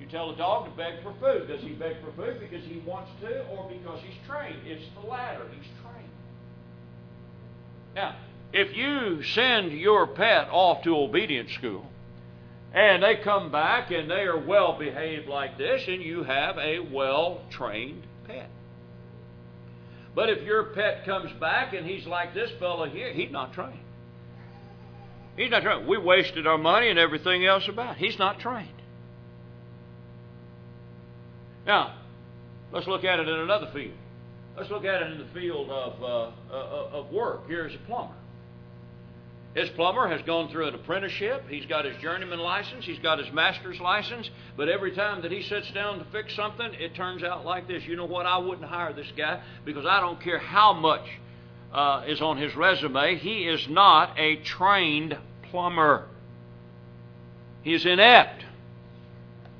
you 0.00 0.06
tell 0.06 0.30
a 0.30 0.36
dog 0.36 0.64
to 0.64 0.70
beg 0.76 1.02
for 1.02 1.12
food. 1.20 1.48
Does 1.48 1.60
he 1.60 1.70
beg 1.70 1.96
for 2.00 2.12
food 2.12 2.40
because 2.40 2.64
he 2.64 2.82
wants 2.86 3.10
to 3.20 3.46
or 3.48 3.68
because 3.68 4.00
he's 4.02 4.16
trained? 4.26 4.58
It's 4.66 4.84
the 5.00 5.06
latter. 5.06 5.42
He's 5.50 5.68
trained. 5.82 6.08
Now, 7.94 8.16
if 8.52 8.76
you 8.76 9.22
send 9.22 9.72
your 9.72 10.06
pet 10.06 10.48
off 10.50 10.82
to 10.84 10.96
obedience 10.96 11.52
school 11.52 11.86
and 12.72 13.02
they 13.02 13.16
come 13.16 13.50
back 13.50 13.90
and 13.90 14.10
they 14.10 14.22
are 14.22 14.38
well 14.38 14.78
behaved 14.78 15.28
like 15.28 15.58
this, 15.58 15.82
and 15.88 16.02
you 16.02 16.22
have 16.22 16.56
a 16.56 16.78
well 16.78 17.42
trained 17.50 18.04
pet. 18.26 18.48
But 20.14 20.28
if 20.28 20.42
your 20.42 20.64
pet 20.64 21.04
comes 21.04 21.32
back 21.40 21.72
and 21.74 21.86
he's 21.86 22.06
like 22.06 22.34
this 22.34 22.50
fellow 22.58 22.88
here, 22.88 23.12
he's 23.12 23.30
not 23.30 23.52
trained. 23.52 23.80
He's 25.36 25.50
not 25.50 25.62
trained. 25.62 25.86
We 25.86 25.98
wasted 25.98 26.46
our 26.46 26.58
money 26.58 26.88
and 26.88 26.98
everything 26.98 27.44
else 27.44 27.68
about. 27.68 27.96
It. 27.96 27.98
He's 27.98 28.18
not 28.18 28.38
trained. 28.40 28.68
Now, 31.70 31.94
let's 32.72 32.88
look 32.88 33.04
at 33.04 33.20
it 33.20 33.28
in 33.28 33.38
another 33.38 33.70
field. 33.72 33.94
Let's 34.56 34.70
look 34.70 34.84
at 34.84 35.02
it 35.02 35.12
in 35.12 35.18
the 35.18 35.32
field 35.32 35.70
of, 35.70 36.02
uh, 36.02 36.30
uh, 36.52 36.98
of 36.98 37.12
work. 37.12 37.46
Here's 37.46 37.72
a 37.72 37.78
plumber. 37.86 38.14
His 39.54 39.70
plumber 39.70 40.08
has 40.08 40.20
gone 40.22 40.48
through 40.48 40.66
an 40.66 40.74
apprenticeship. 40.74 41.44
He's 41.48 41.66
got 41.66 41.84
his 41.84 41.96
journeyman 41.98 42.40
license. 42.40 42.84
He's 42.84 42.98
got 42.98 43.20
his 43.20 43.32
master's 43.32 43.78
license. 43.78 44.28
But 44.56 44.68
every 44.68 44.96
time 44.96 45.22
that 45.22 45.30
he 45.30 45.44
sits 45.44 45.70
down 45.70 46.00
to 46.00 46.04
fix 46.06 46.34
something, 46.34 46.74
it 46.74 46.96
turns 46.96 47.22
out 47.22 47.44
like 47.44 47.68
this. 47.68 47.84
You 47.84 47.94
know 47.94 48.04
what? 48.04 48.26
I 48.26 48.38
wouldn't 48.38 48.66
hire 48.66 48.92
this 48.92 49.12
guy 49.16 49.40
because 49.64 49.86
I 49.86 50.00
don't 50.00 50.20
care 50.20 50.40
how 50.40 50.72
much 50.72 51.06
uh, 51.72 52.02
is 52.08 52.20
on 52.20 52.36
his 52.36 52.56
resume. 52.56 53.14
He 53.14 53.46
is 53.46 53.68
not 53.68 54.18
a 54.18 54.42
trained 54.42 55.16
plumber. 55.52 56.08
He 57.62 57.74
is 57.74 57.86
inept. 57.86 58.46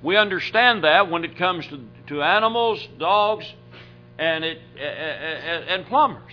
We 0.02 0.16
understand 0.16 0.84
that 0.84 1.10
when 1.10 1.24
it 1.24 1.36
comes 1.36 1.66
to, 1.68 1.78
to 2.10 2.22
animals, 2.22 2.84
dogs, 2.98 3.46
and, 4.18 4.44
it, 4.44 4.58
and, 4.76 5.86
plumbers. 5.86 6.32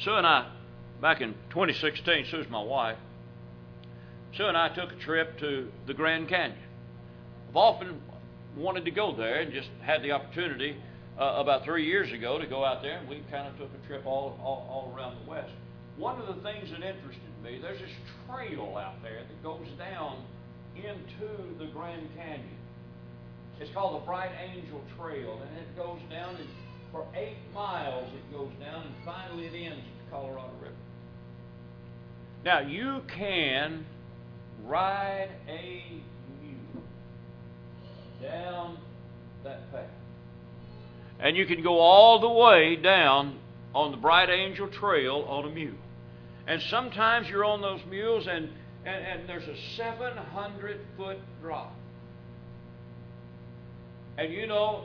Sue 0.00 0.14
and 0.14 0.26
I, 0.26 0.50
back 1.02 1.20
in 1.20 1.34
2016, 1.50 2.28
Sue's 2.30 2.46
my 2.48 2.62
wife, 2.62 2.96
Sue 4.34 4.46
and 4.46 4.56
I 4.56 4.74
took 4.74 4.92
a 4.92 4.96
trip 4.96 5.38
to 5.40 5.68
the 5.86 5.92
Grand 5.92 6.30
Canyon. 6.30 6.58
I've 7.50 7.56
often 7.56 8.00
wanted 8.56 8.86
to 8.86 8.90
go 8.90 9.14
there 9.14 9.42
and 9.42 9.52
just 9.52 9.68
had 9.82 10.02
the 10.02 10.12
opportunity 10.12 10.78
uh, 11.20 11.34
about 11.36 11.62
three 11.64 11.84
years 11.84 12.10
ago 12.10 12.38
to 12.38 12.46
go 12.46 12.64
out 12.64 12.80
there, 12.80 12.96
and 13.00 13.08
we 13.08 13.22
kind 13.30 13.46
of 13.46 13.58
took 13.58 13.68
a 13.84 13.86
trip 13.86 14.06
all, 14.06 14.38
all, 14.42 14.66
all 14.70 14.94
around 14.96 15.22
the 15.22 15.30
West. 15.30 15.52
One 15.98 16.18
of 16.18 16.26
the 16.26 16.42
things 16.42 16.70
that 16.70 16.76
interested 16.76 17.20
me, 17.44 17.58
there's 17.60 17.80
this 17.80 17.90
trail 18.26 18.78
out 18.82 19.02
there 19.02 19.20
that 19.28 19.42
goes 19.42 19.68
down 19.78 20.24
into 20.74 21.58
the 21.58 21.66
Grand 21.66 22.08
Canyon. 22.16 22.56
It's 23.60 23.70
called 23.72 24.00
the 24.00 24.06
Bright 24.06 24.32
Angel 24.42 24.80
Trail, 24.96 25.40
and 25.46 25.58
it 25.58 25.76
goes 25.76 26.00
down, 26.10 26.36
and 26.36 26.48
for 26.90 27.06
eight 27.14 27.36
miles 27.54 28.08
it 28.12 28.32
goes 28.36 28.50
down, 28.60 28.86
and 28.86 28.94
finally 29.04 29.46
it 29.46 29.54
ends 29.54 29.78
at 29.78 30.04
the 30.04 30.10
Colorado 30.10 30.52
River. 30.60 30.74
Now, 32.44 32.60
you 32.60 33.02
can 33.08 33.86
ride 34.64 35.30
a 35.48 35.84
mule 36.40 36.84
down 38.20 38.78
that 39.44 39.70
path. 39.70 39.86
And 41.20 41.36
you 41.36 41.46
can 41.46 41.62
go 41.62 41.78
all 41.78 42.20
the 42.20 42.28
way 42.28 42.76
down 42.76 43.38
on 43.74 43.92
the 43.92 43.96
Bright 43.96 44.28
Angel 44.28 44.68
Trail 44.68 45.24
on 45.28 45.44
a 45.44 45.50
mule. 45.50 45.76
And 46.46 46.60
sometimes 46.62 47.28
you're 47.28 47.44
on 47.44 47.60
those 47.60 47.80
mules 47.88 48.26
and, 48.26 48.48
and, 48.84 49.06
and 49.06 49.28
there's 49.28 49.46
a 49.46 49.56
700 49.76 50.80
foot 50.96 51.18
drop. 51.40 51.72
And 54.18 54.32
you 54.32 54.46
know, 54.46 54.84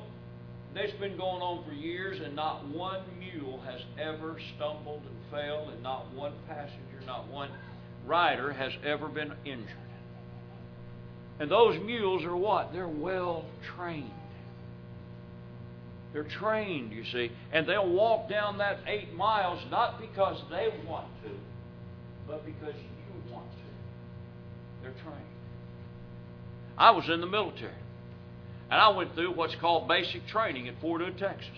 this 0.74 0.92
has 0.92 1.00
been 1.00 1.18
going 1.18 1.42
on 1.42 1.66
for 1.66 1.74
years, 1.74 2.22
and 2.24 2.36
not 2.36 2.66
one 2.68 3.02
mule 3.20 3.62
has 3.66 3.82
ever 4.00 4.38
stumbled 4.56 5.02
and 5.06 5.32
fell, 5.32 5.70
and 5.70 5.82
not 5.82 6.14
one 6.14 6.34
passenger, 6.48 7.02
not 7.06 7.28
one 7.28 7.50
rider 8.06 8.54
has 8.54 8.72
ever 8.86 9.08
been 9.08 9.34
injured. 9.46 9.68
And 11.40 11.52
those 11.52 11.80
mules 11.84 12.24
are 12.24 12.36
what? 12.36 12.74
They're 12.74 12.88
well 12.88 13.46
trained. 13.76 14.12
They're 16.14 16.24
trained, 16.24 16.94
you 16.94 17.04
see. 17.12 17.32
And 17.52 17.68
they'll 17.68 17.90
walk 17.90 18.30
down 18.30 18.58
that 18.58 18.80
eight 18.88 19.14
miles 19.14 19.62
not 19.70 20.00
because 20.00 20.42
they 20.50 20.70
want 20.88 21.08
to, 21.24 21.30
but 22.28 22.46
because 22.46 22.74
you 22.76 23.32
want 23.32 23.50
to. 23.52 24.82
They're 24.82 25.04
trained. 25.04 25.22
I 26.78 26.92
was 26.92 27.08
in 27.10 27.22
the 27.22 27.28
military. 27.28 27.74
And 28.70 28.82
I 28.82 28.90
went 28.90 29.16
through 29.16 29.34
what's 29.34 29.56
called 29.56 29.88
basic 29.88 30.28
training 30.28 30.68
at 30.68 30.80
Fort 30.82 31.02
Hood, 31.02 31.18
Texas. 31.18 31.50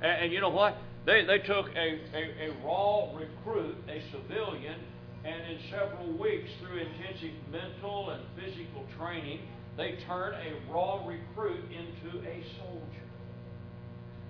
And, 0.00 0.24
and 0.24 0.32
you 0.32 0.40
know 0.40 0.50
what? 0.50 0.76
They, 1.04 1.24
they 1.24 1.38
took 1.38 1.68
a, 1.74 2.00
a, 2.14 2.48
a 2.48 2.64
raw 2.64 3.10
recruit, 3.14 3.76
a 3.88 4.02
civilian, 4.10 4.80
and 5.24 5.52
in 5.52 5.58
several 5.70 6.12
weeks, 6.18 6.50
through 6.60 6.78
intensive 6.78 7.32
mental 7.50 8.10
and 8.10 8.22
physical 8.36 8.84
training, 8.98 9.40
they 9.76 9.98
turn 10.06 10.34
a 10.34 10.72
raw 10.72 11.06
recruit 11.06 11.64
into 11.70 12.18
a 12.26 12.44
soldier. 12.58 13.02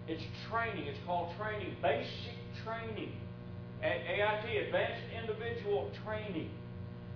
It's 0.08 0.22
training. 0.50 0.86
It's 0.86 0.98
called 1.06 1.34
training, 1.38 1.76
basic 1.80 2.36
training. 2.64 3.12
AIT, 3.82 4.66
Advanced 4.66 5.02
Individual 5.20 5.90
Training. 6.04 6.50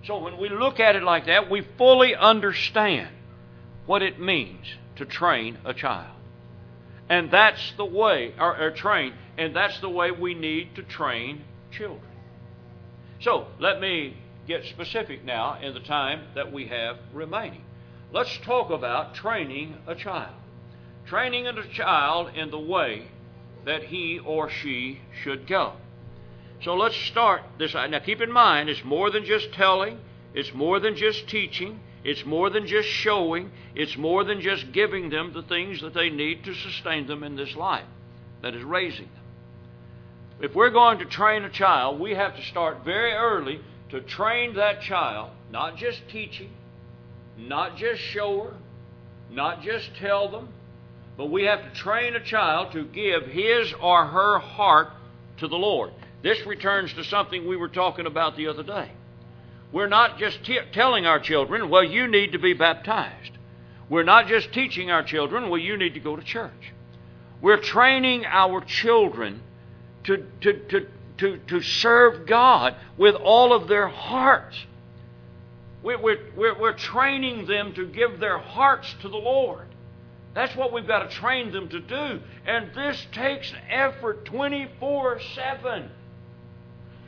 So 0.05 0.17
when 0.17 0.37
we 0.37 0.49
look 0.49 0.79
at 0.79 0.95
it 0.95 1.03
like 1.03 1.25
that, 1.27 1.49
we 1.49 1.65
fully 1.77 2.15
understand 2.15 3.09
what 3.87 4.03
it 4.03 4.19
means 4.19 4.65
to 4.97 5.05
train 5.05 5.57
a 5.65 5.73
child. 5.73 6.13
And 7.09 7.31
that's 7.31 7.73
the 7.77 7.85
way, 7.85 8.33
or, 8.39 8.55
or 8.61 8.71
train, 8.71 9.13
and 9.37 9.55
that's 9.55 9.79
the 9.79 9.89
way 9.89 10.11
we 10.11 10.33
need 10.33 10.75
to 10.75 10.83
train 10.83 11.43
children. 11.71 12.01
So 13.21 13.47
let 13.59 13.79
me 13.79 14.17
get 14.47 14.65
specific 14.65 15.23
now 15.23 15.59
in 15.59 15.73
the 15.73 15.79
time 15.79 16.27
that 16.35 16.51
we 16.51 16.67
have 16.67 16.97
remaining. 17.13 17.63
Let's 18.11 18.37
talk 18.39 18.69
about 18.69 19.15
training 19.15 19.77
a 19.87 19.95
child. 19.95 20.35
Training 21.05 21.47
a 21.47 21.67
child 21.69 22.35
in 22.35 22.51
the 22.51 22.59
way 22.59 23.07
that 23.65 23.83
he 23.83 24.19
or 24.19 24.49
she 24.49 24.99
should 25.23 25.47
go. 25.47 25.73
So 26.63 26.75
let's 26.75 26.95
start 26.95 27.41
this. 27.57 27.73
Now 27.73 27.99
keep 27.99 28.21
in 28.21 28.31
mind, 28.31 28.69
it's 28.69 28.83
more 28.83 29.11
than 29.11 29.25
just 29.25 29.53
telling, 29.53 29.99
it's 30.33 30.53
more 30.53 30.79
than 30.79 30.95
just 30.95 31.27
teaching, 31.27 31.79
it's 32.07 32.25
more 32.25 32.49
than 32.49 32.65
just 32.65 32.87
showing, 32.87 33.51
it's 33.75 33.97
more 33.97 34.23
than 34.23 34.39
just 34.39 34.71
giving 34.71 35.09
them 35.09 35.33
the 35.33 35.41
things 35.41 35.81
that 35.81 35.93
they 35.93 36.09
need 36.09 36.45
to 36.45 36.55
sustain 36.55 37.05
them 37.05 37.21
in 37.21 37.35
this 37.35 37.53
life 37.53 37.83
that 38.41 38.55
is 38.55 38.63
raising 38.63 39.07
them. 39.07 39.23
If 40.39 40.55
we're 40.55 40.69
going 40.69 40.99
to 40.99 41.05
train 41.05 41.43
a 41.43 41.49
child, 41.49 41.99
we 41.99 42.15
have 42.15 42.33
to 42.37 42.41
start 42.43 42.85
very 42.85 43.11
early 43.11 43.59
to 43.89 43.99
train 43.99 44.55
that 44.55 44.83
child, 44.83 45.31
not 45.51 45.75
just 45.75 45.99
teaching, 46.09 46.49
not 47.37 47.75
just 47.75 47.99
show 47.99 48.45
her, 48.45 48.53
not 49.29 49.61
just 49.61 49.89
tell 49.99 50.29
them, 50.31 50.47
but 51.17 51.25
we 51.25 51.43
have 51.43 51.61
to 51.61 51.77
train 51.77 52.15
a 52.15 52.23
child 52.23 52.71
to 52.71 52.85
give 52.85 53.23
his 53.23 53.73
or 53.81 54.05
her 54.05 54.39
heart 54.39 54.93
to 55.39 55.49
the 55.49 55.57
Lord. 55.57 55.91
This 56.23 56.45
returns 56.45 56.93
to 56.93 57.03
something 57.03 57.45
we 57.45 57.57
were 57.57 57.67
talking 57.67 58.05
about 58.05 58.37
the 58.37 58.47
other 58.47 58.63
day. 58.63 58.91
We're 59.71 59.87
not 59.87 60.17
just 60.17 60.39
telling 60.71 61.05
our 61.05 61.19
children, 61.19 61.69
well, 61.69 61.83
you 61.83 62.07
need 62.07 62.31
to 62.31 62.39
be 62.39 62.53
baptized. 62.53 63.31
We're 63.89 64.03
not 64.03 64.27
just 64.27 64.53
teaching 64.53 64.91
our 64.91 65.03
children, 65.03 65.49
well, 65.49 65.59
you 65.59 65.77
need 65.77 65.93
to 65.93 65.99
go 65.99 66.15
to 66.15 66.23
church. 66.23 66.73
We're 67.41 67.59
training 67.59 68.25
our 68.25 68.61
children 68.61 69.41
to, 70.05 70.25
to, 70.41 70.53
to, 70.69 70.87
to, 71.17 71.37
to 71.37 71.61
serve 71.61 72.25
God 72.25 72.75
with 72.97 73.15
all 73.15 73.53
of 73.53 73.67
their 73.67 73.87
hearts. 73.87 74.57
We're, 75.83 76.01
we're, 76.01 76.59
we're 76.59 76.73
training 76.73 77.45
them 77.45 77.73
to 77.75 77.85
give 77.85 78.19
their 78.19 78.39
hearts 78.39 78.93
to 79.01 79.09
the 79.09 79.17
Lord. 79.17 79.67
That's 80.33 80.55
what 80.55 80.71
we've 80.71 80.87
got 80.87 81.09
to 81.09 81.15
train 81.15 81.51
them 81.51 81.69
to 81.69 81.79
do. 81.79 82.21
And 82.45 82.73
this 82.75 83.05
takes 83.11 83.53
effort 83.69 84.25
24 84.25 85.19
7. 85.35 85.89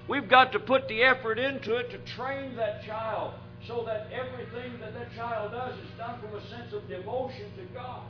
We've 0.10 0.28
got 0.28 0.52
to 0.54 0.60
put 0.60 0.88
the 0.88 1.04
effort 1.04 1.38
into 1.38 1.76
it 1.76 1.92
to 1.92 2.00
train 2.16 2.56
that 2.56 2.84
child 2.84 3.36
so 3.68 3.84
that 3.86 4.08
everything 4.12 4.80
that 4.80 4.96
that 4.96 5.16
child 5.16 5.52
does 5.52 5.76
is 5.76 5.98
done 6.00 6.20
from 6.20 6.36
a 6.36 6.42
sense 6.50 6.74
of 6.74 6.88
devotion 6.90 7.46
to 7.58 7.64
God. 7.76 8.02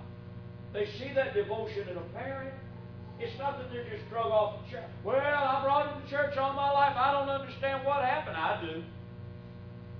They 0.71 0.85
see 0.97 1.11
that 1.13 1.33
devotion 1.33 1.89
in 1.89 1.97
a 1.97 2.01
parent. 2.17 2.53
It's 3.19 3.37
not 3.37 3.57
that 3.57 3.69
they're 3.69 3.83
just 3.83 4.09
drug 4.09 4.27
off 4.27 4.63
the 4.63 4.71
church. 4.71 4.85
Well, 5.03 5.17
I 5.17 5.61
brought 5.61 5.93
him 5.93 6.01
to 6.01 6.09
church 6.09 6.37
all 6.37 6.53
my 6.53 6.71
life. 6.71 6.95
I 6.95 7.11
don't 7.11 7.27
understand 7.27 7.85
what 7.85 8.01
happened. 8.05 8.37
I 8.37 8.61
do. 8.61 8.83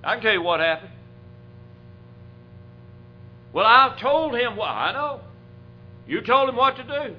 I 0.02 0.14
can 0.14 0.22
tell 0.22 0.32
you 0.32 0.42
what 0.42 0.60
happened. 0.60 0.92
Well, 3.52 3.66
I 3.66 3.94
told 4.00 4.34
him 4.34 4.56
what 4.56 4.70
I 4.70 4.92
know. 4.92 5.20
You 6.06 6.22
told 6.22 6.48
him 6.48 6.56
what 6.56 6.76
to 6.76 6.82
do. 6.82 7.14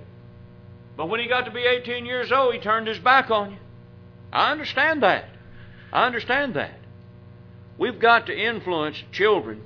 But 0.97 1.07
when 1.07 1.19
he 1.19 1.27
got 1.27 1.45
to 1.45 1.51
be 1.51 1.61
18 1.61 2.07
years 2.07 2.31
old, 2.31 2.55
he 2.55 2.59
turned 2.59 2.87
his 2.87 2.97
back 2.97 3.29
on 3.29 3.51
you. 3.51 3.57
I 4.31 4.51
understand 4.51 5.03
that. 5.03 5.25
I 5.91 6.05
understand 6.05 6.55
that. 6.55 6.79
We've 7.77 7.99
got 7.99 8.27
to 8.27 8.37
influence 8.37 9.01
children 9.11 9.61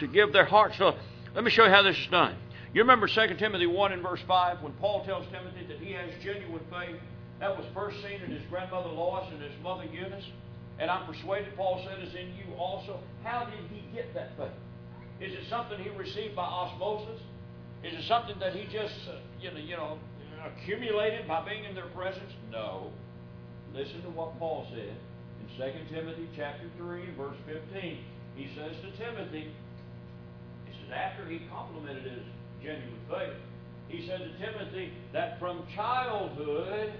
to 0.00 0.06
give 0.06 0.32
their 0.32 0.44
hearts. 0.44 0.78
So 0.78 0.94
let 1.34 1.44
me 1.44 1.50
show 1.50 1.64
you 1.64 1.70
how 1.70 1.82
this 1.82 1.96
is 1.96 2.06
done. 2.10 2.36
You 2.74 2.82
remember 2.82 3.08
2 3.08 3.34
Timothy 3.38 3.66
1 3.66 3.92
and 3.92 4.02
verse 4.02 4.20
5 4.26 4.62
when 4.62 4.72
Paul 4.74 5.04
tells 5.04 5.26
Timothy 5.26 5.66
that 5.68 5.78
he 5.78 5.92
has 5.92 6.10
genuine 6.22 6.62
faith? 6.70 7.00
That 7.40 7.56
was 7.56 7.64
first 7.72 7.96
seen 8.02 8.20
in 8.20 8.30
his 8.30 8.42
grandmother 8.50 8.88
Lois 8.88 9.26
and 9.32 9.40
his 9.40 9.52
mother 9.62 9.84
Eunice. 9.84 10.24
And 10.78 10.90
I'm 10.90 11.06
persuaded, 11.06 11.56
Paul 11.56 11.84
said, 11.86 12.06
is 12.06 12.14
in 12.14 12.34
you 12.36 12.54
also. 12.56 13.00
How 13.24 13.44
did 13.44 13.70
he 13.70 13.82
get 13.94 14.14
that 14.14 14.30
faith? 14.36 14.50
Is 15.20 15.32
it 15.32 15.48
something 15.48 15.78
he 15.78 15.90
received 15.90 16.36
by 16.36 16.44
osmosis? 16.44 17.20
Is 17.82 17.94
it 17.94 18.06
something 18.06 18.38
that 18.40 18.54
he 18.54 18.64
just, 18.72 18.94
uh, 19.08 19.18
you 19.40 19.50
know, 19.50 19.58
you 19.58 19.76
know, 19.76 19.98
accumulated 20.46 21.26
by 21.26 21.48
being 21.48 21.64
in 21.64 21.74
their 21.74 21.88
presence? 21.88 22.32
No. 22.50 22.90
Listen 23.74 24.02
to 24.02 24.10
what 24.10 24.38
Paul 24.38 24.66
said 24.70 24.96
in 25.40 25.88
2 25.88 25.94
Timothy 25.94 26.28
chapter 26.36 26.68
3 26.78 27.10
verse 27.16 27.36
15. 27.46 27.98
He 28.36 28.48
says 28.54 28.76
to 28.82 28.90
Timothy, 28.96 29.50
he 30.64 30.72
says 30.72 30.92
after 30.94 31.28
he 31.28 31.40
complimented 31.50 32.04
his 32.04 32.22
genuine 32.62 33.00
faith, 33.08 33.34
he 33.88 34.06
said 34.06 34.20
to 34.20 34.32
Timothy 34.38 34.92
that 35.12 35.38
from 35.40 35.64
childhood, 35.74 36.92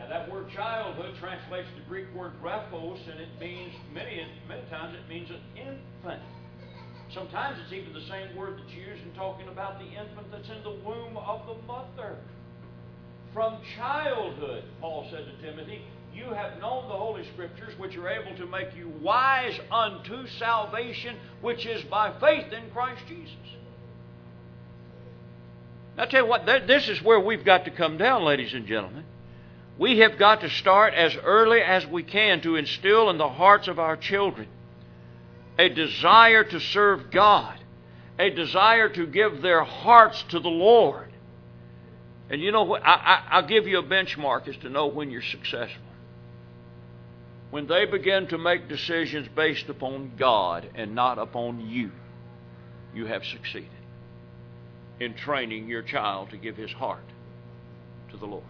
and 0.00 0.10
that 0.10 0.30
word 0.30 0.50
childhood 0.50 1.14
translates 1.20 1.68
the 1.76 1.84
Greek 1.88 2.06
word 2.14 2.32
brephos, 2.42 2.98
and 3.10 3.20
it 3.20 3.28
means 3.38 3.72
many 3.92 4.26
many 4.48 4.62
times 4.70 4.96
it 4.96 5.08
means 5.08 5.30
an 5.30 5.40
infant. 5.54 6.22
Sometimes 7.14 7.58
it's 7.62 7.72
even 7.72 7.92
the 7.92 8.08
same 8.08 8.34
word 8.34 8.58
that's 8.58 8.72
used 8.72 9.04
in 9.04 9.12
talking 9.12 9.46
about 9.48 9.78
the 9.78 9.84
infant 9.84 10.32
that's 10.32 10.48
in 10.48 10.62
the 10.64 10.80
womb. 10.82 11.16
From 13.32 13.58
childhood, 13.76 14.64
Paul 14.80 15.06
said 15.10 15.24
to 15.24 15.46
Timothy, 15.46 15.82
you 16.14 16.24
have 16.24 16.60
known 16.60 16.88
the 16.88 16.94
Holy 16.94 17.24
Scriptures, 17.32 17.72
which 17.78 17.96
are 17.96 18.08
able 18.08 18.36
to 18.36 18.46
make 18.46 18.76
you 18.76 18.92
wise 19.00 19.58
unto 19.70 20.26
salvation, 20.38 21.16
which 21.40 21.64
is 21.64 21.82
by 21.84 22.12
faith 22.20 22.52
in 22.52 22.70
Christ 22.70 23.02
Jesus. 23.08 23.34
Now, 25.96 26.02
I 26.02 26.06
tell 26.06 26.24
you 26.24 26.28
what, 26.28 26.44
this 26.44 26.88
is 26.88 27.02
where 27.02 27.20
we've 27.20 27.44
got 27.44 27.64
to 27.64 27.70
come 27.70 27.96
down, 27.96 28.24
ladies 28.24 28.52
and 28.52 28.66
gentlemen. 28.66 29.04
We 29.78 29.98
have 30.00 30.18
got 30.18 30.42
to 30.42 30.50
start 30.50 30.92
as 30.92 31.16
early 31.16 31.62
as 31.62 31.86
we 31.86 32.02
can 32.02 32.42
to 32.42 32.56
instill 32.56 33.08
in 33.08 33.16
the 33.16 33.28
hearts 33.28 33.68
of 33.68 33.78
our 33.78 33.96
children 33.96 34.48
a 35.58 35.68
desire 35.68 36.44
to 36.44 36.60
serve 36.60 37.10
God, 37.10 37.58
a 38.18 38.30
desire 38.30 38.88
to 38.90 39.06
give 39.06 39.42
their 39.42 39.64
hearts 39.64 40.22
to 40.30 40.40
the 40.40 40.48
Lord. 40.48 41.11
And 42.32 42.40
you 42.40 42.50
know 42.50 42.62
what? 42.62 42.82
I, 42.82 43.24
I, 43.30 43.40
will 43.40 43.48
give 43.48 43.66
you 43.66 43.78
a 43.78 43.82
benchmark 43.82 44.48
as 44.48 44.56
to 44.62 44.70
know 44.70 44.86
when 44.86 45.10
you're 45.10 45.20
successful. 45.20 45.82
When 47.50 47.66
they 47.66 47.84
begin 47.84 48.28
to 48.28 48.38
make 48.38 48.70
decisions 48.70 49.28
based 49.36 49.68
upon 49.68 50.12
God 50.18 50.66
and 50.74 50.94
not 50.94 51.18
upon 51.18 51.60
you, 51.68 51.90
you 52.94 53.04
have 53.04 53.22
succeeded 53.26 53.68
in 54.98 55.12
training 55.12 55.68
your 55.68 55.82
child 55.82 56.30
to 56.30 56.38
give 56.38 56.56
his 56.56 56.72
heart 56.72 57.04
to 58.12 58.16
the 58.16 58.24
Lord. 58.24 58.44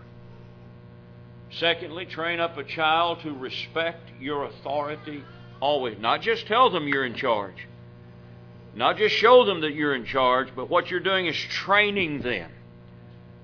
Secondly, 1.51 2.07
train 2.07 2.39
up 2.39 2.57
a 2.57 2.65
child 2.65 3.19
to 3.23 3.33
respect 3.33 4.13
your 4.21 4.45
authority 4.45 5.25
always. 5.59 5.99
Not 5.99 6.23
just 6.23 6.47
tell 6.47 6.71
them 6.71 6.87
you're 6.87 7.05
in 7.05 7.17
charge, 7.17 7.67
not 8.77 8.97
just 8.97 9.17
show 9.17 9.45
them 9.45 9.63
that 9.63 9.75
you're 9.75 9.97
in 9.97 10.05
charge, 10.05 10.49
but 10.55 10.71
what 10.71 10.89
you're 10.89 11.01
doing 11.01 11.27
is 11.27 11.37
training 11.37 12.21
them 12.21 12.49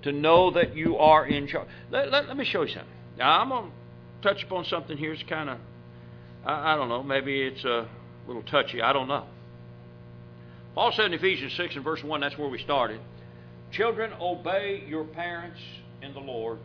to 0.03 0.13
know 0.13 0.51
that 0.53 0.77
you 0.77 0.97
are 0.97 1.27
in 1.27 1.47
charge. 1.49 1.69
Let, 1.91 2.11
let, 2.11 2.29
let 2.29 2.37
me 2.37 2.45
show 2.45 2.63
you 2.63 2.69
something. 2.69 2.93
Now, 3.19 3.41
I'm 3.41 3.49
going 3.49 3.71
to 3.71 4.29
touch 4.29 4.43
upon 4.45 4.65
something 4.65 4.97
here. 4.97 5.13
It's 5.13 5.23
kind 5.29 5.51
of, 5.51 5.59
I, 6.45 6.75
I 6.75 6.77
don't 6.77 6.89
know, 6.89 7.03
maybe 7.03 7.43
it's 7.43 7.65
a 7.65 7.89
little 8.27 8.43
touchy. 8.43 8.81
I 8.81 8.93
don't 8.93 9.09
know. 9.09 9.27
Paul 10.75 10.93
said 10.95 11.07
in 11.07 11.15
Ephesians 11.15 11.55
6 11.57 11.77
and 11.77 11.85
verse 11.85 12.03
1, 12.05 12.21
that's 12.21 12.39
where 12.39 12.49
we 12.49 12.59
started. 12.59 13.01
Children, 13.73 14.13
obey 14.21 14.85
your 14.87 15.05
parents 15.05 15.59
in 16.03 16.15
the 16.15 16.21
Lord. 16.21 16.59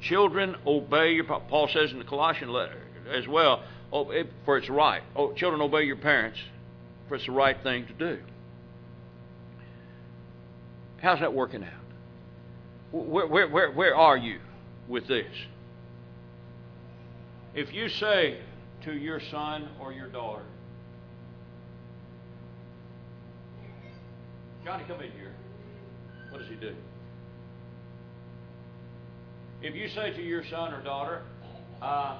Children, 0.00 0.56
obey 0.66 1.12
your. 1.12 1.24
Paul 1.24 1.68
says 1.72 1.92
in 1.92 1.98
the 1.98 2.04
Colossian 2.04 2.48
letter 2.48 2.78
as 3.12 3.28
well, 3.28 3.62
oh, 3.92 4.10
for 4.44 4.58
it's 4.58 4.68
right. 4.68 5.02
Oh, 5.14 5.32
children, 5.34 5.62
obey 5.62 5.84
your 5.84 5.96
parents, 5.96 6.38
for 7.08 7.16
it's 7.16 7.26
the 7.26 7.32
right 7.32 7.56
thing 7.62 7.86
to 7.86 7.92
do. 7.92 8.22
How's 11.02 11.20
that 11.20 11.34
working 11.34 11.62
out? 11.62 11.70
Where, 12.92 13.26
where, 13.26 13.48
where, 13.48 13.72
where 13.72 13.96
are 13.96 14.16
you 14.16 14.38
with 14.88 15.06
this? 15.08 15.26
If 17.54 17.72
you 17.72 17.88
say 17.88 18.38
to 18.84 18.92
your 18.92 19.20
son 19.30 19.68
or 19.80 19.92
your 19.92 20.08
daughter, 20.08 20.44
Johnny, 24.64 24.84
come 24.86 25.00
in 25.00 25.10
here. 25.10 25.34
What 26.30 26.38
does 26.38 26.48
he 26.48 26.54
do? 26.54 26.74
If 29.60 29.74
you 29.74 29.88
say 29.88 30.12
to 30.12 30.22
your 30.22 30.44
son 30.46 30.72
or 30.72 30.82
daughter, 30.82 31.22
uh, 31.82 32.18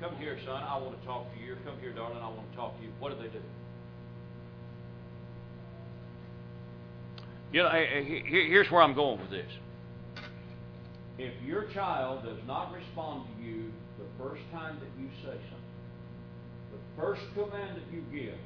Come 0.00 0.14
here, 0.16 0.36
son, 0.44 0.62
I 0.62 0.76
want 0.76 1.00
to 1.00 1.06
talk 1.06 1.32
to 1.32 1.40
you. 1.40 1.56
Come 1.64 1.74
here, 1.80 1.92
darling, 1.92 2.18
I 2.18 2.28
want 2.28 2.50
to 2.50 2.56
talk 2.56 2.76
to 2.76 2.84
you. 2.84 2.90
What 2.98 3.16
do 3.16 3.22
they 3.22 3.32
do? 3.32 3.40
You 7.56 7.62
know, 7.62 7.70
here's 7.70 8.70
where 8.70 8.82
I'm 8.82 8.92
going 8.92 9.18
with 9.18 9.30
this. 9.30 9.50
If 11.16 11.32
your 11.42 11.64
child 11.72 12.22
does 12.22 12.36
not 12.46 12.70
respond 12.70 13.24
to 13.34 13.42
you 13.42 13.72
the 13.96 14.04
first 14.22 14.42
time 14.52 14.76
that 14.78 14.90
you 15.00 15.08
say 15.24 15.32
something, 15.32 15.72
the 16.70 17.00
first 17.00 17.22
command 17.32 17.78
that 17.78 17.90
you 17.90 18.04
give, 18.12 18.38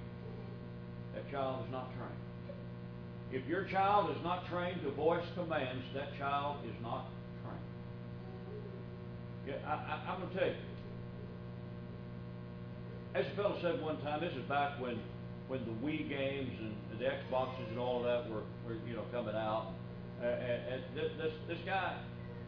that 1.12 1.29
child 1.29 1.64
is 1.66 1.73
not 1.73 1.90
trained. 1.96 2.23
If 3.33 3.49
your 3.49 3.64
child 3.64 4.16
is 4.16 4.23
not 4.23 4.49
trained 4.49 4.81
to 4.83 4.92
voice 4.92 5.27
commands, 5.35 5.83
that 5.92 6.16
child 6.16 6.59
is 6.64 6.81
not 6.81 7.07
trained. 7.42 7.59
Yeah, 9.49 9.55
I, 9.66 10.12
am 10.12 10.20
going 10.20 10.33
to 10.33 10.38
tell 10.38 10.49
you, 10.51 10.55
as 13.16 13.27
a 13.27 13.31
fellow 13.35 13.59
said 13.61 13.83
one 13.83 14.01
time, 14.03 14.20
this 14.20 14.35
is 14.35 14.49
back 14.49 14.81
when 14.81 15.01
when 15.51 15.67
the 15.67 15.75
Wii 15.85 16.09
games 16.09 16.55
and 16.61 17.01
the 17.01 17.05
Xboxes 17.05 17.67
and 17.71 17.79
all 17.79 17.99
of 17.99 18.05
that 18.05 18.31
were, 18.31 18.47
were 18.65 18.79
you 18.87 18.95
know 18.95 19.03
coming 19.11 19.35
out. 19.35 19.75
Uh, 20.23 20.27
and, 20.27 20.63
and 20.75 20.83
this, 20.95 21.11
this 21.19 21.33
this 21.49 21.59
guy, 21.67 21.97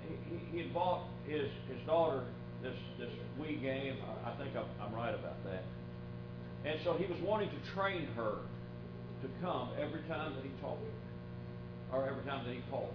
he, 0.06 0.38
he 0.52 0.58
had 0.62 0.72
bought 0.72 1.02
his 1.26 1.50
his 1.66 1.82
daughter 1.84 2.22
this 2.62 2.78
this 3.00 3.10
Wii 3.40 3.60
game. 3.60 3.96
I, 4.06 4.30
I 4.30 4.36
think 4.38 4.54
I'm, 4.54 4.70
I'm 4.80 4.94
right 4.94 5.12
about 5.12 5.42
that. 5.50 5.64
And 6.64 6.78
so 6.84 6.94
he 6.94 7.10
was 7.10 7.20
wanting 7.26 7.50
to 7.50 7.60
train 7.74 8.06
her 8.14 8.38
to 9.22 9.28
come 9.42 9.70
every 9.82 10.02
time 10.06 10.38
that 10.38 10.44
he 10.44 10.54
talked 10.62 10.86
or 11.92 12.06
every 12.06 12.22
time 12.22 12.46
that 12.46 12.54
he 12.54 12.62
called. 12.70 12.94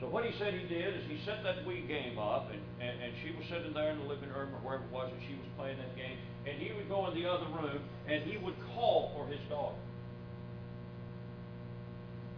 So 0.00 0.08
what 0.10 0.26
he 0.26 0.36
said 0.36 0.52
he 0.52 0.66
did 0.66 0.98
is 0.98 1.06
he 1.08 1.16
set 1.24 1.46
that 1.46 1.64
Wii 1.64 1.86
game 1.88 2.18
up, 2.18 2.50
and, 2.50 2.60
and, 2.82 3.00
and 3.00 3.12
she 3.22 3.32
was 3.32 3.46
sitting 3.48 3.72
there 3.72 3.92
in 3.92 3.98
the 4.02 4.04
living 4.04 4.28
room 4.28 4.52
or 4.52 4.60
wherever 4.60 4.84
it 4.84 4.92
was, 4.92 5.08
and 5.08 5.22
she 5.24 5.38
was 5.38 5.48
playing 5.56 5.78
that 5.78 5.94
game, 5.96 6.18
and 6.46 6.62
he 6.62 6.72
would 6.72 6.88
go 6.88 7.06
in 7.08 7.14
the 7.14 7.28
other 7.28 7.46
room, 7.46 7.80
and 8.08 8.22
he 8.22 8.36
would 8.38 8.54
call 8.74 9.12
for 9.16 9.26
his 9.26 9.40
daughter. 9.48 9.74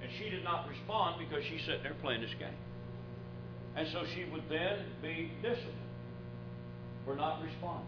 And 0.02 0.10
she 0.18 0.30
did 0.30 0.44
not 0.44 0.68
respond 0.68 1.16
because 1.18 1.44
she's 1.44 1.60
sitting 1.66 1.82
there 1.82 1.96
playing 2.00 2.22
this 2.22 2.34
game. 2.38 2.56
And 3.76 3.86
so 3.92 4.04
she 4.14 4.24
would 4.32 4.48
then 4.48 4.78
be 5.02 5.30
disciplined 5.42 5.76
for 7.04 7.14
not 7.14 7.42
responding. 7.42 7.86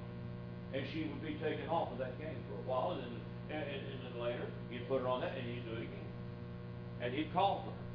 And 0.75 0.85
she 0.93 1.09
would 1.09 1.23
be 1.23 1.35
taken 1.43 1.67
off 1.69 1.91
of 1.93 1.99
that 1.99 2.19
game 2.21 2.37
for 2.49 2.61
a 2.61 2.69
while, 2.69 2.93
and 2.93 3.03
then, 3.03 3.59
and, 3.59 3.65
and 3.65 4.01
then 4.05 4.23
later 4.23 4.47
he'd 4.71 4.87
put 4.89 5.01
her 5.01 5.09
on 5.09 5.23
that, 5.23 5.33
and 5.37 5.47
he'd 5.49 5.65
do 5.65 5.73
it 5.73 5.89
again. 5.89 6.09
And 7.01 7.15
he'd 7.15 7.33
call 7.33 7.65
for 7.65 7.71
her. 7.71 7.90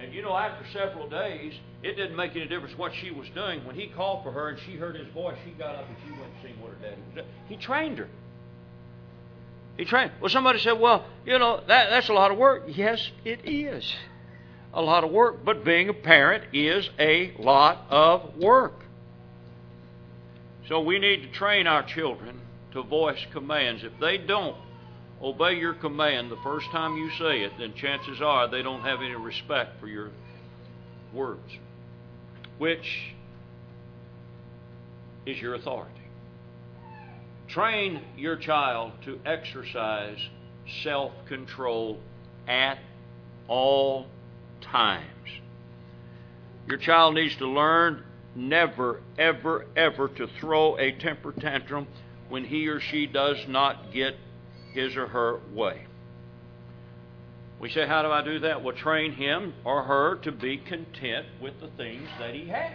And 0.00 0.14
you 0.14 0.22
know, 0.22 0.34
after 0.34 0.64
several 0.72 1.08
days, 1.08 1.52
it 1.82 1.94
didn't 1.94 2.16
make 2.16 2.32
any 2.32 2.46
difference 2.46 2.76
what 2.78 2.92
she 2.94 3.10
was 3.10 3.28
doing. 3.34 3.64
When 3.66 3.76
he 3.76 3.88
called 3.88 4.24
for 4.24 4.32
her 4.32 4.48
and 4.48 4.58
she 4.60 4.76
heard 4.76 4.96
his 4.96 5.08
voice, 5.08 5.36
she 5.44 5.50
got 5.52 5.76
up 5.76 5.86
and 5.86 5.96
she 6.04 6.12
went 6.12 6.24
and 6.24 6.42
seen 6.42 6.62
what 6.62 6.72
her 6.72 6.78
daddy 6.78 7.00
was 7.06 7.14
doing. 7.14 7.26
He 7.48 7.56
trained 7.56 7.98
her. 7.98 8.08
He 9.76 9.84
trained. 9.84 10.12
Well, 10.20 10.30
somebody 10.30 10.58
said, 10.58 10.80
well, 10.80 11.04
you 11.26 11.38
know, 11.38 11.58
that, 11.66 11.90
that's 11.90 12.08
a 12.08 12.12
lot 12.12 12.30
of 12.30 12.38
work. 12.38 12.64
Yes, 12.68 13.10
it 13.24 13.40
is 13.44 13.94
a 14.72 14.82
lot 14.82 15.04
of 15.04 15.10
work. 15.10 15.44
But 15.44 15.64
being 15.64 15.88
a 15.88 15.94
parent 15.94 16.44
is 16.54 16.88
a 16.98 17.34
lot 17.38 17.84
of 17.90 18.36
work. 18.36 18.84
So 20.68 20.80
we 20.80 20.98
need 20.98 21.22
to 21.22 21.28
train 21.28 21.66
our 21.66 21.82
children 21.82 22.40
to 22.72 22.82
voice 22.82 23.18
commands. 23.32 23.82
If 23.82 23.92
they 24.00 24.18
don't, 24.18 24.56
obey 25.22 25.54
your 25.54 25.74
command 25.74 26.30
the 26.30 26.38
first 26.42 26.66
time 26.70 26.96
you 26.96 27.10
say 27.18 27.42
it, 27.42 27.52
then 27.58 27.74
chances 27.74 28.20
are 28.22 28.48
they 28.48 28.62
don't 28.62 28.82
have 28.82 29.00
any 29.00 29.14
respect 29.14 29.80
for 29.80 29.86
your 29.86 30.10
words, 31.12 31.58
which 32.58 33.14
is 35.26 35.40
your 35.40 35.54
authority. 35.54 35.94
Train 37.48 38.00
your 38.16 38.36
child 38.36 38.92
to 39.04 39.18
exercise 39.26 40.18
self 40.84 41.12
control 41.26 41.98
at 42.46 42.78
all 43.48 44.06
times. 44.60 45.04
Your 46.68 46.78
child 46.78 47.14
needs 47.16 47.34
to 47.36 47.48
learn 47.48 48.04
never, 48.36 49.00
ever, 49.18 49.66
ever 49.76 50.08
to 50.08 50.28
throw 50.40 50.78
a 50.78 50.92
temper 50.92 51.32
tantrum 51.32 51.88
when 52.28 52.44
he 52.44 52.68
or 52.68 52.78
she 52.78 53.06
does 53.06 53.38
not 53.48 53.92
get 53.92 54.14
his 54.72 54.96
or 54.96 55.06
her 55.06 55.40
way. 55.52 55.86
We 57.60 57.70
say, 57.70 57.86
How 57.86 58.02
do 58.02 58.08
I 58.08 58.22
do 58.22 58.38
that? 58.40 58.62
Well, 58.62 58.74
train 58.74 59.12
him 59.12 59.52
or 59.64 59.82
her 59.82 60.16
to 60.22 60.32
be 60.32 60.56
content 60.56 61.26
with 61.40 61.60
the 61.60 61.68
things 61.76 62.08
that 62.18 62.34
he 62.34 62.46
has. 62.48 62.72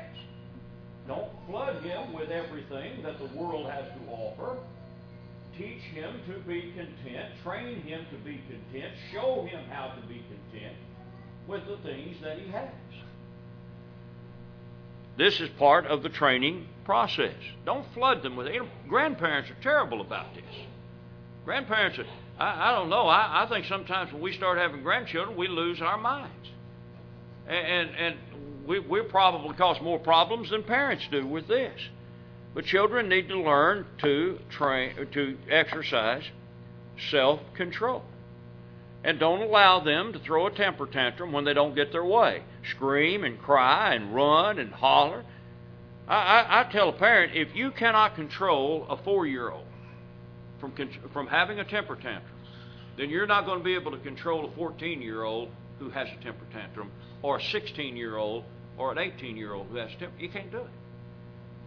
Don't 1.07 1.29
flood 1.47 1.83
him 1.83 2.13
with 2.13 2.29
everything 2.29 3.03
that 3.03 3.19
the 3.19 3.37
world 3.37 3.69
has 3.69 3.85
to 3.85 4.11
offer. 4.11 4.57
Teach 5.57 5.81
him 5.93 6.19
to 6.27 6.39
be 6.39 6.73
content. 6.75 7.33
Train 7.43 7.81
him 7.81 8.05
to 8.11 8.17
be 8.17 8.41
content. 8.47 8.93
Show 9.11 9.45
him 9.45 9.63
how 9.69 9.93
to 9.95 10.07
be 10.07 10.23
content 10.51 10.75
with 11.47 11.65
the 11.67 11.77
things 11.77 12.17
that 12.21 12.39
he 12.39 12.51
has. 12.51 12.69
This 15.17 15.39
is 15.39 15.49
part 15.57 15.85
of 15.85 16.03
the 16.03 16.09
training 16.09 16.67
process. 16.83 17.35
Don't 17.65 17.85
flood 17.93 18.21
them 18.21 18.35
with 18.35 18.47
it. 18.47 18.61
Grandparents 18.87 19.49
are 19.49 19.57
terrible 19.63 20.01
about 20.01 20.33
this. 20.33 20.43
Grandparents, 21.45 21.99
I, 22.39 22.71
I 22.71 22.75
don't 22.75 22.89
know. 22.89 23.07
I, 23.07 23.43
I 23.43 23.49
think 23.49 23.65
sometimes 23.65 24.11
when 24.11 24.21
we 24.21 24.33
start 24.33 24.57
having 24.57 24.81
grandchildren, 24.81 25.37
we 25.37 25.47
lose 25.47 25.79
our 25.81 25.97
minds. 25.97 26.49
And, 27.47 27.67
and, 27.67 27.95
and 27.95 28.15
we, 28.67 28.79
we 28.79 29.01
probably 29.03 29.55
cause 29.55 29.79
more 29.81 29.99
problems 29.99 30.49
than 30.49 30.63
parents 30.63 31.07
do 31.11 31.25
with 31.25 31.47
this. 31.47 31.79
But 32.55 32.65
children 32.65 33.09
need 33.09 33.27
to 33.29 33.39
learn 33.39 33.85
to 34.01 34.39
train, 34.49 34.95
to 35.11 35.37
exercise 35.49 36.23
self 37.11 37.41
control. 37.55 38.03
And 39.03 39.19
don't 39.19 39.41
allow 39.41 39.81
them 39.81 40.13
to 40.13 40.19
throw 40.19 40.47
a 40.47 40.51
temper 40.51 40.87
tantrum 40.87 41.31
when 41.31 41.45
they 41.45 41.53
don't 41.53 41.75
get 41.75 41.91
their 41.91 42.05
way. 42.05 42.41
Scream 42.71 43.23
and 43.23 43.39
cry 43.39 43.93
and 43.93 44.15
run 44.15 44.57
and 44.57 44.73
holler. 44.73 45.23
I, 46.07 46.15
I, 46.15 46.61
I 46.61 46.71
tell 46.71 46.89
a 46.89 46.93
parent 46.93 47.35
if 47.35 47.55
you 47.55 47.69
cannot 47.71 48.15
control 48.15 48.87
a 48.89 48.97
four 48.97 49.27
year 49.27 49.51
old, 49.51 49.65
from, 50.71 50.89
from 51.11 51.27
having 51.27 51.59
a 51.59 51.63
temper 51.63 51.95
tantrum, 51.95 52.35
then 52.97 53.09
you're 53.09 53.27
not 53.27 53.45
going 53.45 53.59
to 53.59 53.63
be 53.63 53.75
able 53.75 53.91
to 53.91 53.97
control 53.97 54.45
a 54.45 54.51
14 54.55 55.01
year 55.01 55.23
old 55.23 55.49
who 55.79 55.89
has 55.89 56.07
a 56.07 56.23
temper 56.23 56.45
tantrum, 56.53 56.91
or 57.21 57.37
a 57.37 57.43
16 57.43 57.97
year 57.97 58.17
old, 58.17 58.43
or 58.77 58.91
an 58.91 58.97
18 58.97 59.35
year 59.35 59.53
old 59.53 59.67
who 59.67 59.77
has 59.77 59.91
a 59.91 59.95
temper. 59.97 60.17
You 60.19 60.29
can't 60.29 60.51
do 60.51 60.59
it. 60.59 60.69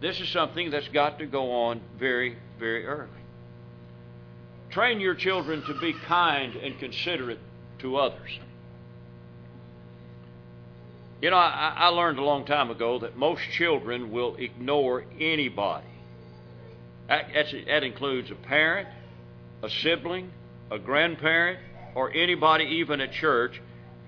This 0.01 0.19
is 0.19 0.29
something 0.29 0.71
that's 0.71 0.87
got 0.89 1.19
to 1.19 1.25
go 1.25 1.51
on 1.51 1.81
very, 1.97 2.37
very 2.57 2.85
early. 2.85 3.09
Train 4.71 4.99
your 4.99 5.15
children 5.15 5.63
to 5.65 5.79
be 5.79 5.93
kind 5.93 6.55
and 6.55 6.79
considerate 6.79 7.39
to 7.79 7.97
others. 7.97 8.39
You 11.21 11.31
know, 11.31 11.37
I, 11.37 11.73
I 11.75 11.87
learned 11.87 12.17
a 12.17 12.23
long 12.23 12.45
time 12.45 12.71
ago 12.71 12.99
that 12.99 13.17
most 13.17 13.41
children 13.51 14.11
will 14.11 14.35
ignore 14.37 15.03
anybody. 15.19 15.85
That, 17.09 17.83
includes 17.83 18.29
a 18.29 18.35
parent, 18.35 18.87
a 19.63 19.69
sibling, 19.69 20.31
a 20.69 20.77
grandparent, 20.77 21.59
or 21.95 22.11
anybody 22.13 22.65
even 22.65 23.01
at 23.01 23.11
church. 23.11 23.59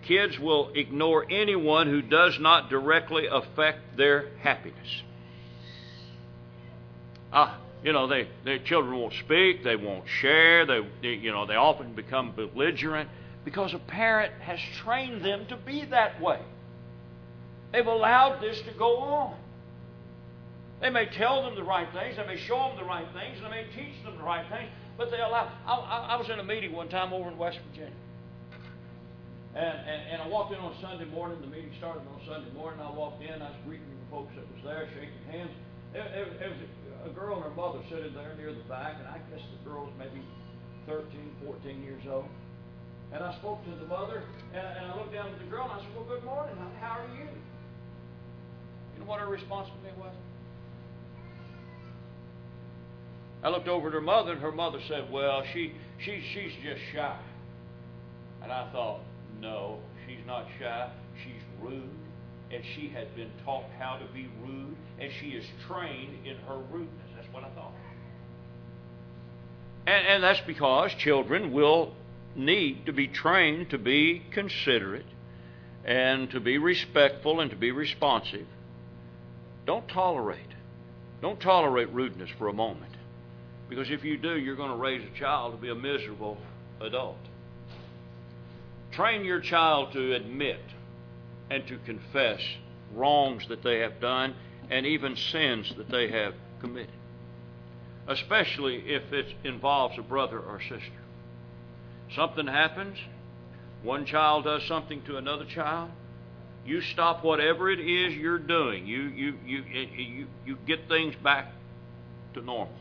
Kids 0.04 0.38
will 0.40 0.72
ignore 0.76 1.26
anyone 1.30 1.88
who 1.88 2.02
does 2.02 2.40
not 2.40 2.70
directly 2.70 3.26
affect 3.26 3.98
their 3.98 4.30
happiness. 4.42 5.04
Ah, 7.34 7.60
you 7.84 7.92
know, 7.92 8.08
they, 8.08 8.28
their 8.46 8.60
children 8.60 8.96
won't 9.00 9.14
speak, 9.14 9.64
they 9.64 9.76
won't 9.76 10.08
share, 10.08 10.66
they, 10.66 10.86
they, 11.02 11.14
you 11.16 11.32
know, 11.32 11.48
they 11.48 11.56
often 11.56 11.94
become 11.94 12.34
belligerent 12.36 13.10
because 13.44 13.74
a 13.74 13.80
parent 13.80 14.34
has 14.42 14.60
trained 14.84 15.26
them 15.26 15.48
to 15.48 15.58
be 15.58 15.86
that 15.86 16.22
way. 16.22 16.40
They've 17.72 17.88
allowed 17.88 18.42
this 18.42 18.62
to 18.62 18.72
go 18.78 18.98
on. 18.98 19.36
They 20.82 20.90
may 20.90 21.06
tell 21.06 21.44
them 21.44 21.56
the 21.56 21.64
right 21.64 21.88
things, 21.94 22.18
they 22.18 22.26
may 22.26 22.38
show 22.38 22.58
them 22.58 22.76
the 22.76 22.84
right 22.84 23.06
things, 23.14 23.38
and 23.38 23.46
they 23.46 23.62
may 23.62 23.68
teach 23.70 24.04
them 24.04 24.18
the 24.18 24.24
right 24.24 24.46
things, 24.50 24.70
but 24.98 25.12
they 25.12 25.22
allow. 25.22 25.54
I, 25.66 25.76
I, 25.78 25.98
I 26.14 26.16
was 26.18 26.28
in 26.30 26.40
a 26.40 26.44
meeting 26.44 26.74
one 26.74 26.90
time 26.90 27.14
over 27.14 27.30
in 27.30 27.38
West 27.38 27.60
Virginia. 27.70 27.94
And, 29.54 29.78
and, 29.84 30.02
and 30.16 30.22
I 30.24 30.28
walked 30.28 30.54
in 30.54 30.60
on 30.60 30.74
Sunday 30.82 31.06
morning. 31.06 31.38
The 31.42 31.48
meeting 31.48 31.72
started 31.78 32.02
on 32.08 32.20
Sunday 32.26 32.50
morning. 32.56 32.80
I 32.80 32.90
walked 32.90 33.22
in. 33.22 33.42
I 33.42 33.52
was 33.52 33.60
greeting 33.66 33.86
the 33.86 34.10
folks 34.10 34.34
that 34.34 34.48
was 34.48 34.64
there, 34.64 34.88
shaking 34.96 35.22
hands. 35.30 35.52
There 35.94 36.08
was 36.50 36.58
a, 37.06 37.10
a 37.10 37.14
girl 37.14 37.36
and 37.36 37.44
her 37.44 37.52
mother 37.52 37.84
sitting 37.92 38.16
there 38.16 38.34
near 38.40 38.54
the 38.56 38.64
back, 38.72 38.96
and 38.98 39.08
I 39.12 39.20
guess 39.30 39.44
the 39.44 39.70
girl 39.70 39.86
was 39.86 39.94
maybe 40.00 40.24
13, 40.88 41.06
14 41.46 41.84
years 41.84 42.02
old. 42.10 42.32
And 43.12 43.22
I 43.22 43.36
spoke 43.38 43.60
to 43.66 43.76
the 43.76 43.86
mother, 43.92 44.24
and, 44.56 44.66
and 44.66 44.86
I 44.88 44.96
looked 44.96 45.14
down 45.14 45.28
at 45.28 45.38
the 45.38 45.52
girl, 45.52 45.68
and 45.68 45.74
I 45.74 45.84
said, 45.84 45.94
Well, 45.94 46.08
good 46.08 46.24
morning. 46.24 46.56
How 46.80 47.04
are 47.04 47.12
you? 47.12 47.28
You 47.28 49.04
know 49.04 49.06
what 49.06 49.20
her 49.20 49.28
response 49.28 49.68
to 49.68 49.78
me 49.84 49.92
was? 50.00 50.16
I 53.44 53.50
looked 53.50 53.68
over 53.68 53.88
at 53.88 53.94
her 53.94 54.02
mother, 54.02 54.34
and 54.34 54.42
her 54.42 54.52
mother 54.52 54.80
said, 54.88 55.12
Well, 55.12 55.44
she, 55.54 55.74
she, 56.00 56.24
she's 56.34 56.54
just 56.64 56.82
shy. 56.94 57.18
And 58.44 58.52
I 58.52 58.72
thought, 58.72 59.00
No, 59.40 59.80
she's 60.06 60.26
not 60.28 60.46
shy. 60.60 60.92
She's 61.24 61.42
rude 61.62 61.90
and 62.54 62.64
she 62.76 62.90
had 62.90 63.16
been 63.16 63.32
taught 63.46 63.66
how 63.80 63.98
to 63.98 64.06
be 64.14 64.28
rude, 64.44 64.76
and 65.00 65.12
she 65.20 65.30
is 65.30 65.46
trained 65.68 66.26
in 66.26 66.36
her 66.48 66.58
rudeness. 66.72 67.10
That's 67.16 67.34
what 67.34 67.44
I 67.44 67.50
thought. 67.50 67.74
And, 69.88 70.08
and 70.08 70.24
that's 70.24 70.42
because 70.42 70.94
children 70.96 71.54
will 71.54 71.94
need 72.36 72.86
to 72.86 72.94
be 72.94 73.08
trained 73.08 73.70
to 73.72 73.78
be 73.78 74.22
considerate 74.32 75.06
and 75.86 76.30
to 76.32 76.40
be 76.40 76.58
respectful 76.58 77.40
and 77.40 77.50
to 77.52 77.58
be 77.58 77.72
responsive. 77.72 78.48
Don't 79.66 79.88
tolerate. 79.88 80.40
Don't 81.22 81.40
tolerate 81.40 81.90
rudeness 81.92 82.30
for 82.38 82.48
a 82.48 82.54
moment. 82.54 82.94
Because 83.72 83.90
if 83.90 84.04
you 84.04 84.18
do, 84.18 84.38
you're 84.38 84.58
going 84.58 84.70
to 84.72 84.76
raise 84.76 85.02
a 85.02 85.18
child 85.18 85.54
to 85.54 85.58
be 85.58 85.70
a 85.70 85.76
miserable 85.76 86.38
adult. 86.82 87.16
Train 88.92 89.24
your 89.24 89.40
child 89.40 89.94
to 89.94 90.14
admit 90.14 90.60
and 91.50 91.66
to 91.68 91.78
confess 91.86 92.42
wrongs 92.94 93.48
that 93.48 93.64
they 93.64 93.80
have 93.80 94.02
done 94.02 94.36
and 94.70 94.86
even 94.86 95.16
sins 95.16 95.74
that 95.78 95.90
they 95.90 96.12
have 96.12 96.34
committed, 96.60 96.92
especially 98.10 98.76
if 98.92 99.14
it 99.14 99.28
involves 99.46 99.98
a 99.98 100.02
brother 100.02 100.40
or 100.40 100.60
sister. 100.60 100.92
Something 102.14 102.48
happens, 102.48 102.98
one 103.84 104.06
child 104.06 104.44
does 104.44 104.68
something 104.68 105.02
to 105.04 105.16
another 105.16 105.46
child, 105.46 105.92
you 106.66 106.82
stop 106.82 107.24
whatever 107.24 107.72
it 107.72 107.80
is 107.80 108.16
you're 108.16 108.38
doing. 108.38 108.86
You, 108.86 109.04
you, 109.04 109.34
you, 109.46 109.64
you, 109.64 110.28
you 110.46 110.58
get 110.68 110.90
things 110.90 111.16
back 111.24 111.54
to 112.34 112.42
normal. 112.42 112.76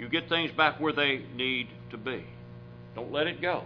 You 0.00 0.08
get 0.08 0.30
things 0.30 0.50
back 0.56 0.80
where 0.80 0.94
they 0.94 1.26
need 1.36 1.68
to 1.90 1.98
be. 1.98 2.24
Don't 2.94 3.12
let 3.12 3.26
it 3.26 3.42
go. 3.42 3.64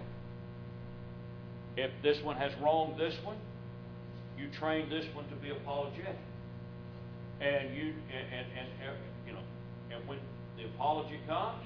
If 1.77 1.93
this 2.03 2.21
one 2.25 2.35
has 2.37 2.51
wronged 2.61 2.99
this 2.99 3.15
one, 3.23 3.37
you 4.37 4.49
train 4.59 4.91
this 4.91 5.05
one 5.15 5.29
to 5.29 5.37
be 5.37 5.51
apologetic. 5.51 6.19
And 7.41 7.77
you 7.77 7.95
and, 8.13 8.27
and, 8.33 8.47
and 8.59 8.97
you 9.29 9.33
know, 9.33 9.39
and 9.93 10.09
when 10.09 10.19
the 10.57 10.65
apology 10.65 11.21
comes, 11.29 11.63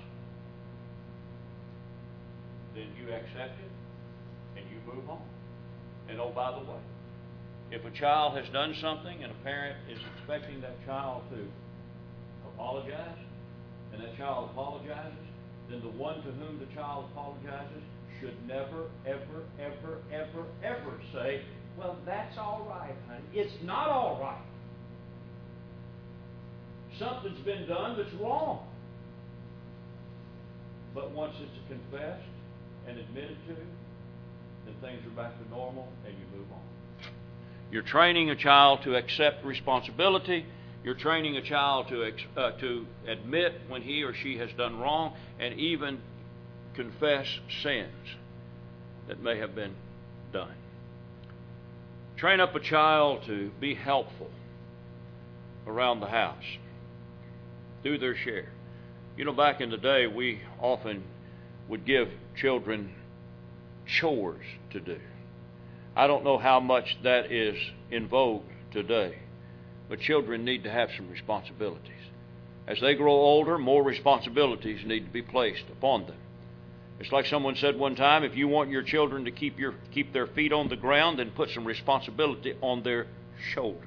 then 2.74 2.88
you 3.00 3.10
accept 3.10 3.58
it 3.58 4.60
and 4.60 4.66
you 4.70 4.94
move 4.94 5.08
on. 5.08 5.22
And 6.10 6.20
oh, 6.20 6.30
by 6.34 6.50
the 6.50 6.58
way, 6.58 6.80
if 7.70 7.86
a 7.86 7.90
child 7.90 8.36
has 8.36 8.46
done 8.52 8.74
something 8.82 9.22
and 9.22 9.32
a 9.32 9.44
parent 9.44 9.78
is 9.90 9.98
expecting 10.18 10.60
that 10.60 10.84
child 10.84 11.22
to 11.30 11.46
apologize, 12.52 13.16
and 13.92 14.02
that 14.02 14.16
child 14.16 14.50
apologizes, 14.52 15.12
then 15.70 15.80
the 15.80 15.88
one 15.88 16.16
to 16.22 16.30
whom 16.32 16.58
the 16.58 16.74
child 16.74 17.10
apologizes 17.12 17.82
should 18.20 18.34
never, 18.46 18.86
ever, 19.06 19.44
ever, 19.60 19.98
ever, 20.12 20.44
ever 20.62 21.00
say, 21.12 21.42
well, 21.78 21.96
that's 22.04 22.36
all 22.36 22.66
right, 22.68 22.94
honey. 23.06 23.22
It's 23.32 23.54
not 23.62 23.88
all 23.88 24.18
right. 24.20 24.42
Something's 26.98 27.38
been 27.44 27.68
done 27.68 27.96
that's 27.96 28.12
wrong. 28.20 28.66
But 30.94 31.12
once 31.12 31.34
it's 31.40 31.68
confessed 31.68 32.26
and 32.88 32.98
admitted 32.98 33.36
to, 33.48 33.54
then 33.54 34.74
things 34.80 35.06
are 35.06 35.10
back 35.10 35.32
to 35.40 35.50
normal 35.50 35.88
and 36.04 36.14
you 36.14 36.24
move 36.36 36.46
on. 36.50 36.60
You're 37.70 37.82
training 37.82 38.30
a 38.30 38.36
child 38.36 38.80
to 38.84 38.96
accept 38.96 39.44
responsibility. 39.44 40.46
You're 40.88 40.96
training 40.96 41.36
a 41.36 41.42
child 41.42 41.88
to, 41.88 42.14
uh, 42.34 42.52
to 42.52 42.86
admit 43.06 43.60
when 43.68 43.82
he 43.82 44.04
or 44.04 44.14
she 44.14 44.38
has 44.38 44.48
done 44.56 44.80
wrong 44.80 45.14
and 45.38 45.52
even 45.60 46.00
confess 46.72 47.26
sins 47.62 47.92
that 49.06 49.20
may 49.20 49.36
have 49.36 49.54
been 49.54 49.74
done. 50.32 50.54
Train 52.16 52.40
up 52.40 52.54
a 52.54 52.60
child 52.60 53.24
to 53.26 53.50
be 53.60 53.74
helpful 53.74 54.30
around 55.66 56.00
the 56.00 56.06
house, 56.06 56.56
do 57.84 57.98
their 57.98 58.16
share. 58.16 58.48
You 59.18 59.26
know, 59.26 59.34
back 59.34 59.60
in 59.60 59.68
the 59.68 59.76
day, 59.76 60.06
we 60.06 60.40
often 60.58 61.04
would 61.68 61.84
give 61.84 62.08
children 62.34 62.94
chores 63.86 64.46
to 64.70 64.80
do. 64.80 64.98
I 65.94 66.06
don't 66.06 66.24
know 66.24 66.38
how 66.38 66.60
much 66.60 66.96
that 67.02 67.30
is 67.30 67.58
in 67.90 68.08
vogue 68.08 68.44
today, 68.72 69.18
but 69.88 70.00
children 70.00 70.44
need 70.44 70.64
to 70.64 70.70
have 70.70 70.90
some 70.96 71.10
responsibilities. 71.10 71.92
As 72.66 72.80
they 72.80 72.94
grow 72.94 73.12
older, 73.12 73.56
more 73.56 73.82
responsibilities 73.82 74.84
need 74.84 75.06
to 75.06 75.12
be 75.12 75.22
placed 75.22 75.64
upon 75.72 76.06
them. 76.06 76.18
It's 77.00 77.12
like 77.12 77.26
someone 77.26 77.54
said 77.54 77.78
one 77.78 77.94
time 77.94 78.24
if 78.24 78.36
you 78.36 78.48
want 78.48 78.70
your 78.70 78.82
children 78.82 79.24
to 79.24 79.30
keep, 79.30 79.58
your, 79.58 79.74
keep 79.92 80.12
their 80.12 80.26
feet 80.26 80.52
on 80.52 80.68
the 80.68 80.76
ground, 80.76 81.18
then 81.18 81.30
put 81.30 81.50
some 81.50 81.64
responsibility 81.64 82.54
on 82.60 82.82
their 82.82 83.06
shoulders. 83.54 83.84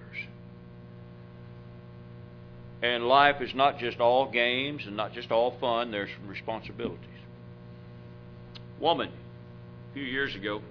And 2.81 3.03
life 3.07 3.41
is 3.41 3.53
not 3.53 3.77
just 3.77 3.99
all 3.99 4.31
games 4.31 4.83
and 4.87 4.97
not 4.97 5.13
just 5.13 5.31
all 5.31 5.51
fun, 5.59 5.91
there's 5.91 6.09
some 6.19 6.27
responsibilities. 6.27 7.07
Woman, 8.79 9.09
a 9.09 9.93
few 9.93 10.03
years 10.03 10.33
ago, 10.35 10.61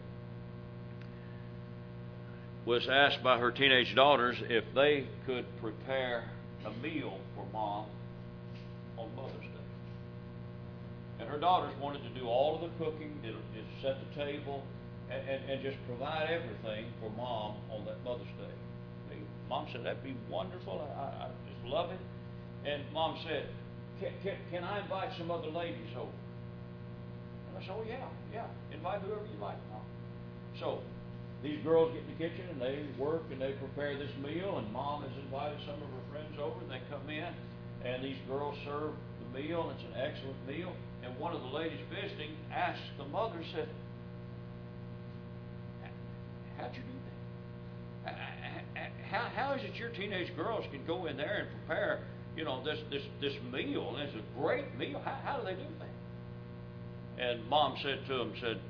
was 2.66 2.88
asked 2.88 3.22
by 3.22 3.38
her 3.38 3.50
teenage 3.50 3.94
daughters 3.94 4.36
if 4.48 4.64
they 4.74 5.06
could 5.26 5.44
prepare 5.60 6.24
a 6.66 6.70
meal 6.82 7.18
for 7.34 7.46
mom 7.52 7.86
on 8.98 9.08
Mother's 9.16 9.40
Day. 9.40 9.68
And 11.20 11.28
her 11.28 11.38
daughters 11.38 11.72
wanted 11.80 12.02
to 12.02 12.20
do 12.20 12.26
all 12.26 12.56
of 12.56 12.60
the 12.60 12.84
cooking, 12.84 13.18
to 13.22 13.32
just 13.32 13.82
set 13.82 13.96
the 14.00 14.24
table, 14.24 14.62
and, 15.10 15.28
and, 15.28 15.50
and 15.50 15.62
just 15.62 15.76
provide 15.86 16.28
everything 16.30 16.86
for 17.00 17.10
mom 17.16 17.56
on 17.70 17.84
that 17.86 18.02
Mother's 18.04 18.26
Day. 18.38 18.54
Mean, 19.08 19.26
mom 19.48 19.66
said, 19.72 19.84
that'd 19.84 20.04
be 20.04 20.14
wonderful. 20.30 20.86
I, 20.96 21.24
I 21.24 21.28
just 21.48 21.72
love 21.72 21.90
it. 21.90 22.00
And 22.68 22.82
mom 22.92 23.18
said, 23.26 23.46
can, 24.00 24.12
can, 24.22 24.36
can 24.50 24.64
I 24.64 24.80
invite 24.82 25.10
some 25.18 25.30
other 25.30 25.48
ladies 25.48 25.88
over? 25.96 26.12
And 27.48 27.58
I 27.58 27.60
said, 27.62 27.74
oh, 27.76 27.84
yeah, 27.88 28.04
yeah. 28.32 28.46
Invite 28.72 29.00
whoever 29.00 29.24
you 29.24 29.40
like, 29.40 29.56
mom. 29.72 29.82
So 30.58 30.80
these 31.42 31.62
girls 31.64 31.92
get 31.92 32.02
in 32.04 32.10
the 32.12 32.20
kitchen 32.20 32.44
and 32.52 32.60
they 32.60 32.84
work 32.98 33.22
and 33.32 33.40
they 33.40 33.52
prepare 33.52 33.96
this 33.96 34.12
meal, 34.22 34.58
and 34.58 34.72
mom 34.72 35.02
has 35.02 35.12
invited 35.24 35.58
some 35.66 35.76
of 35.76 35.88
her 35.88 36.04
friends 36.12 36.36
over, 36.38 36.60
and 36.60 36.70
they 36.70 36.82
come 36.90 37.08
in, 37.08 37.32
and 37.84 38.04
these 38.04 38.18
girls 38.28 38.56
serve 38.64 38.92
the 39.24 39.40
meal, 39.40 39.70
and 39.70 39.78
it's 39.78 39.88
an 39.88 39.96
excellent 39.96 40.38
meal 40.46 40.72
and 41.02 41.18
one 41.18 41.34
of 41.34 41.40
the 41.40 41.48
ladies 41.48 41.80
visiting 41.88 42.30
asked 42.52 42.80
the 42.98 43.04
mother, 43.04 43.42
said, 43.54 43.68
How'd 46.58 46.74
you 46.74 46.82
do 46.82 48.04
that? 48.04 48.16
How, 49.10 49.30
how 49.34 49.54
is 49.54 49.62
it 49.64 49.76
your 49.76 49.88
teenage 49.90 50.34
girls 50.36 50.64
can 50.70 50.84
go 50.86 51.06
in 51.06 51.16
there 51.16 51.46
and 51.46 51.66
prepare, 51.66 52.04
you 52.36 52.44
know, 52.44 52.62
this, 52.62 52.78
this, 52.90 53.02
this 53.20 53.32
meal, 53.50 53.96
and 53.96 54.08
it's 54.08 54.16
a 54.16 54.40
great 54.40 54.76
meal? 54.76 55.00
How, 55.02 55.18
how 55.24 55.38
do 55.38 55.44
they 55.46 55.54
do 55.54 55.68
that? 55.78 57.24
And 57.24 57.48
mom 57.48 57.76
said 57.82 58.00
to 58.08 58.20
him, 58.20 58.32
said, 58.40 58.60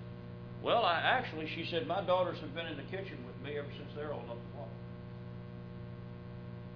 well, 0.62 0.84
I 0.84 1.00
actually, 1.00 1.48
she 1.54 1.66
said, 1.70 1.86
my 1.86 2.02
daughters 2.02 2.38
have 2.40 2.54
been 2.54 2.66
in 2.66 2.76
the 2.76 2.82
kitchen 2.84 3.18
with 3.26 3.40
me 3.44 3.58
ever 3.58 3.68
since 3.76 3.90
they're 3.96 4.12
old 4.12 4.24
enough 4.24 4.36
to 4.36 4.58
walk. 4.58 4.68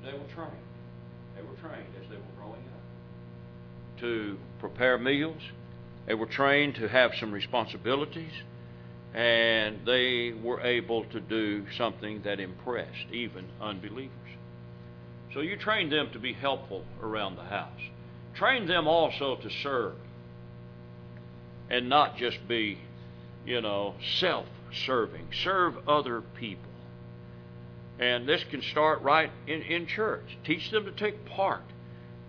They 0.05 0.13
were 0.13 0.35
trained. 0.35 0.69
They 1.37 1.43
were 1.43 1.57
trained 1.61 1.95
as 2.03 2.09
they 2.09 2.17
were 2.17 2.35
growing 2.37 2.61
up 2.61 2.85
to 4.01 4.37
prepare 4.61 4.99
meals. 4.99 5.41
They 6.07 6.15
were 6.15 6.27
trained 6.27 6.75
to 6.77 6.89
have 6.89 7.13
some 7.19 7.33
responsibilities. 7.33 8.33
And 9.15 9.87
they 9.87 10.33
were 10.33 10.61
able 10.61 11.05
to 11.05 11.21
do 11.21 11.65
something 11.79 12.23
that 12.23 12.41
impressed 12.41 13.07
even 13.13 13.47
unbelievers. 13.61 14.11
So 15.33 15.41
you 15.41 15.57
train 15.57 15.89
them 15.89 16.11
to 16.13 16.19
be 16.19 16.33
helpful 16.33 16.85
around 17.01 17.37
the 17.37 17.45
house. 17.45 17.81
Train 18.35 18.67
them 18.67 18.89
also 18.89 19.37
to 19.37 19.51
serve 19.63 19.95
and 21.71 21.89
not 21.89 22.17
just 22.17 22.47
be, 22.49 22.79
you 23.45 23.61
know, 23.61 23.95
self 24.19 24.47
serving. 24.87 25.29
Serve 25.43 25.89
other 25.89 26.21
people. 26.21 26.71
And 27.99 28.29
this 28.29 28.43
can 28.51 28.63
start 28.63 29.03
right 29.03 29.31
in, 29.47 29.63
in 29.63 29.87
church. 29.87 30.37
Teach 30.45 30.71
them 30.71 30.85
to 30.85 30.93
take 30.93 31.25
part 31.27 31.63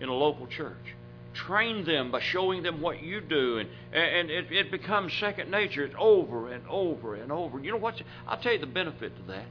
in 0.00 0.08
a 0.08 0.14
local 0.14 0.46
church. 0.46 0.94
Train 1.34 1.84
them 1.84 2.10
by 2.10 2.20
showing 2.20 2.62
them 2.62 2.80
what 2.80 3.02
you 3.02 3.20
do, 3.20 3.58
and, 3.58 3.68
and 3.92 4.30
it, 4.30 4.50
it 4.50 4.70
becomes 4.70 5.12
second 5.14 5.50
nature. 5.50 5.84
It's 5.84 5.94
over 5.98 6.50
and 6.50 6.66
over 6.68 7.14
and 7.14 7.30
over. 7.30 7.58
You 7.58 7.72
know 7.72 7.76
what? 7.76 8.00
I'll 8.26 8.40
tell 8.40 8.52
you 8.52 8.58
the 8.58 8.66
benefit 8.66 9.14
to 9.16 9.22
that. 9.32 9.46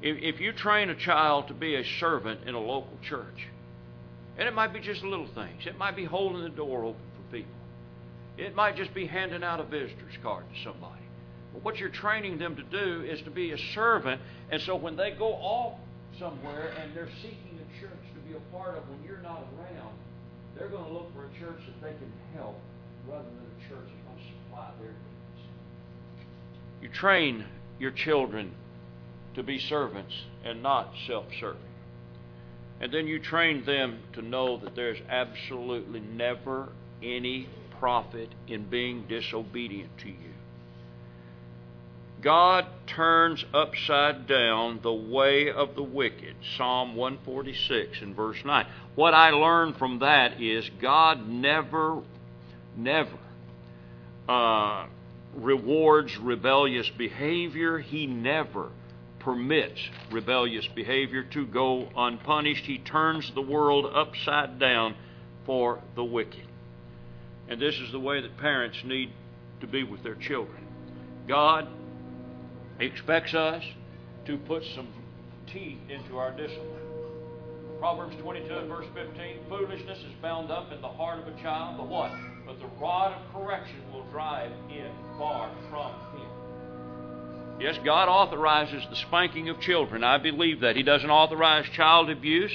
If, 0.00 0.34
if 0.34 0.40
you 0.40 0.52
train 0.52 0.90
a 0.90 0.96
child 0.96 1.48
to 1.48 1.54
be 1.54 1.76
a 1.76 1.84
servant 2.00 2.40
in 2.48 2.54
a 2.54 2.60
local 2.60 2.98
church, 3.08 3.46
and 4.36 4.48
it 4.48 4.54
might 4.54 4.72
be 4.72 4.80
just 4.80 5.04
little 5.04 5.28
things, 5.28 5.66
it 5.66 5.78
might 5.78 5.94
be 5.94 6.04
holding 6.04 6.42
the 6.42 6.48
door 6.48 6.84
open 6.84 7.00
for 7.16 7.36
people, 7.36 7.52
it 8.38 8.54
might 8.54 8.76
just 8.76 8.94
be 8.94 9.06
handing 9.06 9.42
out 9.42 9.60
a 9.60 9.64
visitor's 9.64 10.16
card 10.22 10.44
to 10.52 10.62
somebody. 10.62 11.02
But 11.52 11.62
what 11.64 11.76
you're 11.76 11.90
training 11.90 12.38
them 12.38 12.56
to 12.56 12.62
do 12.62 13.02
is 13.02 13.20
to 13.22 13.30
be 13.30 13.52
a 13.52 13.58
servant, 13.74 14.20
and 14.50 14.60
so 14.62 14.76
when 14.76 14.96
they 14.96 15.10
go 15.10 15.32
off 15.34 15.78
somewhere 16.18 16.74
and 16.80 16.94
they're 16.96 17.10
seeking 17.20 17.58
a 17.58 17.80
church 17.80 17.90
to 18.14 18.20
be 18.28 18.34
a 18.36 18.56
part 18.56 18.76
of 18.76 18.88
when 18.88 19.02
you're 19.04 19.22
not 19.22 19.44
around, 19.58 19.94
they're 20.56 20.68
going 20.68 20.84
to 20.84 20.92
look 20.92 21.12
for 21.14 21.26
a 21.26 21.38
church 21.38 21.60
that 21.66 21.80
they 21.82 21.96
can 21.98 22.12
help 22.34 22.58
rather 23.08 23.24
than 23.24 23.34
a 23.34 23.68
church 23.68 23.88
that's 23.88 24.06
going 24.06 24.18
to 24.18 24.24
supply 24.46 24.70
their 24.80 24.90
needs. 24.90 25.48
You 26.80 26.88
train 26.88 27.44
your 27.78 27.90
children 27.90 28.52
to 29.34 29.42
be 29.42 29.58
servants 29.58 30.14
and 30.44 30.62
not 30.62 30.92
self 31.06 31.26
serving. 31.40 31.60
And 32.80 32.92
then 32.92 33.06
you 33.06 33.20
train 33.20 33.64
them 33.64 34.00
to 34.14 34.22
know 34.22 34.58
that 34.58 34.74
there's 34.74 34.98
absolutely 35.08 36.00
never 36.00 36.68
any 37.02 37.48
profit 37.82 38.28
in 38.46 38.62
being 38.62 39.04
disobedient 39.08 39.90
to 39.98 40.06
you. 40.06 40.34
God 42.20 42.64
turns 42.86 43.44
upside 43.52 44.28
down 44.28 44.78
the 44.84 44.92
way 44.92 45.50
of 45.50 45.74
the 45.74 45.82
wicked. 45.82 46.36
Psalm 46.56 46.94
146 46.94 48.02
and 48.02 48.14
verse 48.14 48.36
9. 48.44 48.66
What 48.94 49.14
I 49.14 49.30
learned 49.30 49.78
from 49.78 49.98
that 49.98 50.40
is 50.40 50.70
God 50.80 51.28
never, 51.28 52.00
never 52.76 53.18
uh, 54.28 54.86
rewards 55.34 56.16
rebellious 56.18 56.88
behavior. 56.90 57.80
He 57.80 58.06
never 58.06 58.70
permits 59.18 59.80
rebellious 60.12 60.68
behavior 60.68 61.24
to 61.32 61.46
go 61.46 61.88
unpunished. 61.96 62.64
He 62.64 62.78
turns 62.78 63.28
the 63.34 63.42
world 63.42 63.86
upside 63.92 64.60
down 64.60 64.94
for 65.44 65.80
the 65.96 66.04
wicked. 66.04 66.46
And 67.52 67.60
this 67.60 67.74
is 67.74 67.92
the 67.92 68.00
way 68.00 68.22
that 68.22 68.38
parents 68.38 68.78
need 68.82 69.10
to 69.60 69.66
be 69.66 69.82
with 69.82 70.02
their 70.02 70.14
children. 70.14 70.66
God 71.28 71.68
expects 72.80 73.34
us 73.34 73.62
to 74.24 74.38
put 74.38 74.62
some 74.74 74.88
teeth 75.52 75.76
into 75.90 76.16
our 76.16 76.30
discipline. 76.30 76.80
Proverbs 77.78 78.16
22 78.22 78.54
and 78.54 78.68
verse 78.68 78.86
15 78.94 79.40
Foolishness 79.50 79.98
is 79.98 80.14
bound 80.22 80.50
up 80.50 80.72
in 80.72 80.80
the 80.80 80.88
heart 80.88 81.18
of 81.18 81.26
a 81.26 81.42
child, 81.42 81.76
but 81.76 81.88
what? 81.88 82.10
But 82.46 82.58
the 82.58 82.68
rod 82.80 83.12
of 83.12 83.34
correction 83.34 83.82
will 83.92 84.04
drive 84.10 84.50
it 84.70 84.90
far 85.18 85.50
from 85.68 85.92
him. 86.18 87.60
Yes, 87.60 87.76
God 87.84 88.08
authorizes 88.08 88.82
the 88.88 88.96
spanking 88.96 89.50
of 89.50 89.60
children. 89.60 90.02
I 90.04 90.16
believe 90.16 90.60
that. 90.60 90.74
He 90.74 90.82
doesn't 90.84 91.10
authorize 91.10 91.66
child 91.76 92.08
abuse. 92.08 92.52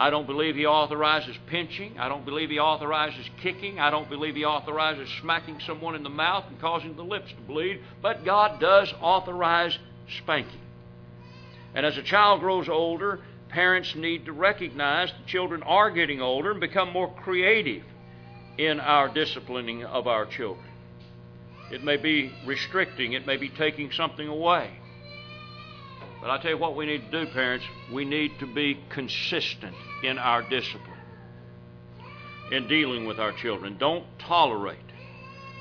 I 0.00 0.08
don't 0.08 0.26
believe 0.26 0.56
He 0.56 0.64
authorizes 0.64 1.36
pinching. 1.46 1.98
I 1.98 2.08
don't 2.08 2.24
believe 2.24 2.48
He 2.48 2.58
authorizes 2.58 3.28
kicking. 3.42 3.78
I 3.78 3.90
don't 3.90 4.08
believe 4.08 4.34
He 4.34 4.46
authorizes 4.46 5.10
smacking 5.20 5.60
someone 5.60 5.94
in 5.94 6.02
the 6.02 6.08
mouth 6.08 6.44
and 6.48 6.58
causing 6.58 6.96
the 6.96 7.04
lips 7.04 7.30
to 7.32 7.42
bleed. 7.42 7.82
But 8.00 8.24
God 8.24 8.58
does 8.60 8.94
authorize 9.02 9.78
spanking. 10.16 10.62
And 11.74 11.84
as 11.84 11.98
a 11.98 12.02
child 12.02 12.40
grows 12.40 12.66
older, 12.66 13.20
parents 13.50 13.94
need 13.94 14.24
to 14.24 14.32
recognize 14.32 15.10
that 15.10 15.26
children 15.26 15.62
are 15.64 15.90
getting 15.90 16.22
older 16.22 16.52
and 16.52 16.60
become 16.60 16.90
more 16.90 17.12
creative 17.12 17.84
in 18.56 18.80
our 18.80 19.12
disciplining 19.12 19.84
of 19.84 20.06
our 20.06 20.24
children. 20.24 20.66
It 21.70 21.84
may 21.84 21.98
be 21.98 22.32
restricting, 22.46 23.12
it 23.12 23.26
may 23.26 23.36
be 23.36 23.50
taking 23.50 23.92
something 23.92 24.26
away. 24.26 24.79
But 26.20 26.30
I 26.30 26.38
tell 26.40 26.50
you 26.50 26.58
what 26.58 26.76
we 26.76 26.86
need 26.86 27.10
to 27.10 27.24
do, 27.24 27.30
parents. 27.30 27.64
We 27.92 28.04
need 28.04 28.38
to 28.40 28.46
be 28.46 28.78
consistent 28.90 29.74
in 30.02 30.18
our 30.18 30.42
discipline, 30.42 30.98
in 32.52 32.68
dealing 32.68 33.06
with 33.06 33.18
our 33.18 33.32
children. 33.32 33.78
Don't 33.78 34.04
tolerate. 34.18 34.78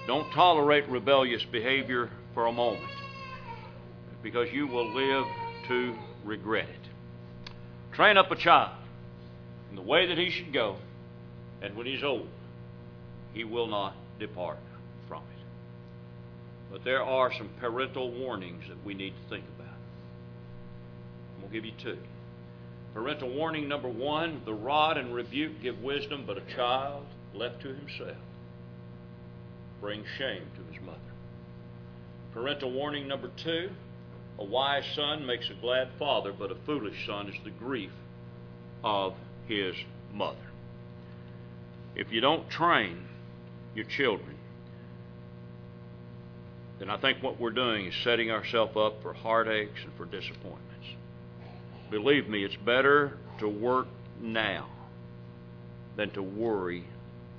Don't 0.06 0.30
tolerate 0.32 0.88
rebellious 0.90 1.46
behavior 1.46 2.10
for 2.34 2.48
a 2.48 2.52
moment 2.52 2.92
because 4.22 4.52
you 4.52 4.68
will 4.68 4.94
live 4.94 5.26
to 5.68 5.96
regret 6.26 6.68
it. 6.68 7.56
Train 7.94 8.18
up 8.18 8.32
a 8.32 8.36
child 8.36 8.72
in 9.70 9.76
the 9.76 9.82
way 9.82 10.08
that 10.08 10.18
he 10.18 10.30
should 10.30 10.52
go, 10.52 10.78
and 11.62 11.76
when 11.76 11.86
he's 11.86 12.04
old, 12.04 12.28
he 13.34 13.44
will 13.44 13.68
not 13.68 13.94
depart 14.20 14.58
from 15.08 15.22
it. 15.22 15.44
But 16.72 16.84
there 16.84 17.04
are 17.04 17.32
some 17.34 17.50
parental 17.60 18.12
warnings 18.12 18.64
that 18.68 18.84
we 18.84 18.94
need 18.94 19.14
to 19.24 19.30
think 19.30 19.46
about. 19.56 19.59
I'll 21.44 21.50
give 21.50 21.66
you 21.66 21.74
two. 21.82 21.98
Parental 22.94 23.30
warning 23.30 23.68
number 23.68 23.90
one 23.90 24.42
the 24.46 24.54
rod 24.54 24.98
and 24.98 25.14
rebuke 25.14 25.62
give 25.62 25.82
wisdom, 25.82 26.24
but 26.26 26.38
a 26.38 26.56
child 26.56 27.06
left 27.34 27.62
to 27.62 27.74
himself 27.74 28.18
brings 29.80 30.06
shame 30.18 30.44
to 30.56 30.74
his 30.74 30.82
mother. 30.84 31.00
Parental 32.34 32.72
warning 32.72 33.08
number 33.08 33.30
two 33.38 33.70
a 34.40 34.44
wise 34.44 34.86
son 34.96 35.26
makes 35.26 35.50
a 35.50 35.54
glad 35.54 35.90
father, 36.00 36.32
but 36.32 36.50
a 36.50 36.56
foolish 36.66 37.06
son 37.06 37.28
is 37.28 37.36
the 37.44 37.50
grief 37.52 37.92
of 38.86 39.14
his 39.48 39.76
mother. 40.14 40.38
If 41.94 42.14
you 42.14 42.22
don't 42.22 42.50
train 42.50 43.06
your 43.76 43.84
children, 43.84 44.38
then 46.80 46.90
I 46.90 46.96
think 46.96 47.22
what 47.22 47.38
we're 47.38 47.50
doing 47.50 47.88
is 47.88 47.94
setting 48.06 48.32
ourselves 48.32 48.78
up 48.78 49.02
for 49.02 49.12
heartaches 49.12 49.84
and 49.84 49.94
for 49.98 50.06
disappointment. 50.06 50.64
Believe 51.90 52.30
me, 52.30 52.44
it's 52.44 52.56
better 52.56 53.18
to 53.40 53.48
work 53.48 53.88
now 54.22 54.68
than 55.96 56.12
to 56.12 56.22
worry 56.22 56.86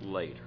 later. 0.01 0.43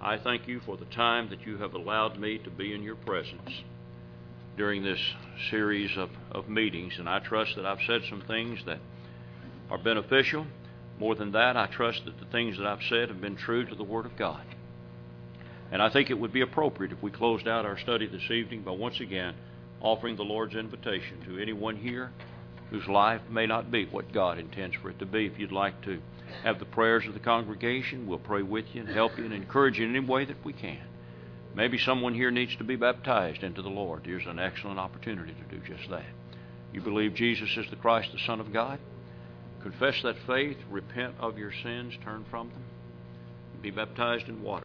I 0.00 0.18
thank 0.18 0.48
you 0.48 0.60
for 0.60 0.76
the 0.76 0.84
time 0.86 1.30
that 1.30 1.46
you 1.46 1.58
have 1.58 1.74
allowed 1.74 2.18
me 2.18 2.38
to 2.38 2.50
be 2.50 2.74
in 2.74 2.82
your 2.82 2.96
presence 2.96 3.62
during 4.56 4.82
this 4.82 5.00
series 5.50 5.96
of, 5.96 6.10
of 6.32 6.48
meetings, 6.48 6.94
and 6.98 7.08
I 7.08 7.20
trust 7.20 7.54
that 7.56 7.64
I've 7.64 7.82
said 7.86 8.02
some 8.08 8.22
things 8.22 8.60
that 8.66 8.78
are 9.70 9.78
beneficial. 9.78 10.46
More 10.98 11.14
than 11.14 11.32
that, 11.32 11.56
I 11.56 11.66
trust 11.66 12.04
that 12.04 12.18
the 12.18 12.26
things 12.26 12.58
that 12.58 12.66
I've 12.66 12.82
said 12.88 13.08
have 13.08 13.20
been 13.20 13.36
true 13.36 13.64
to 13.64 13.74
the 13.74 13.84
Word 13.84 14.06
of 14.06 14.16
God. 14.16 14.42
And 15.70 15.80
I 15.80 15.90
think 15.90 16.10
it 16.10 16.18
would 16.18 16.32
be 16.32 16.40
appropriate 16.40 16.92
if 16.92 17.02
we 17.02 17.10
closed 17.10 17.46
out 17.46 17.64
our 17.64 17.78
study 17.78 18.06
this 18.06 18.30
evening 18.30 18.62
by 18.62 18.72
once 18.72 19.00
again 19.00 19.34
offering 19.80 20.16
the 20.16 20.24
Lord's 20.24 20.54
invitation 20.54 21.20
to 21.26 21.38
anyone 21.38 21.76
here 21.76 22.10
whose 22.70 22.86
life 22.86 23.22
may 23.30 23.46
not 23.46 23.70
be 23.70 23.86
what 23.86 24.12
God 24.12 24.38
intends 24.38 24.76
for 24.76 24.90
it 24.90 24.98
to 24.98 25.06
be. 25.06 25.26
If 25.26 25.38
you'd 25.38 25.52
like 25.52 25.80
to 25.82 26.00
have 26.42 26.58
the 26.58 26.66
prayers 26.66 27.06
of 27.06 27.14
the 27.14 27.20
congregation, 27.20 28.06
we'll 28.06 28.18
pray 28.18 28.42
with 28.42 28.66
you 28.74 28.82
and 28.82 28.90
help 28.90 29.16
you 29.16 29.24
and 29.24 29.32
encourage 29.32 29.78
you 29.78 29.86
in 29.86 29.96
any 29.96 30.06
way 30.06 30.24
that 30.24 30.44
we 30.44 30.52
can. 30.52 30.80
Maybe 31.54 31.78
someone 31.78 32.14
here 32.14 32.30
needs 32.30 32.54
to 32.56 32.64
be 32.64 32.76
baptized 32.76 33.42
into 33.42 33.62
the 33.62 33.70
Lord. 33.70 34.04
Here's 34.04 34.26
an 34.26 34.38
excellent 34.38 34.78
opportunity 34.78 35.32
to 35.32 35.56
do 35.56 35.62
just 35.66 35.88
that. 35.90 36.04
You 36.72 36.82
believe 36.82 37.14
Jesus 37.14 37.48
is 37.56 37.68
the 37.70 37.76
Christ, 37.76 38.12
the 38.12 38.18
Son 38.26 38.40
of 38.40 38.52
God? 38.52 38.78
Confess 39.62 40.02
that 40.02 40.16
faith, 40.26 40.58
repent 40.70 41.14
of 41.18 41.38
your 41.38 41.52
sins, 41.62 41.94
turn 42.04 42.24
from 42.30 42.50
them, 42.50 42.62
be 43.62 43.70
baptized 43.70 44.28
in 44.28 44.42
water. 44.42 44.62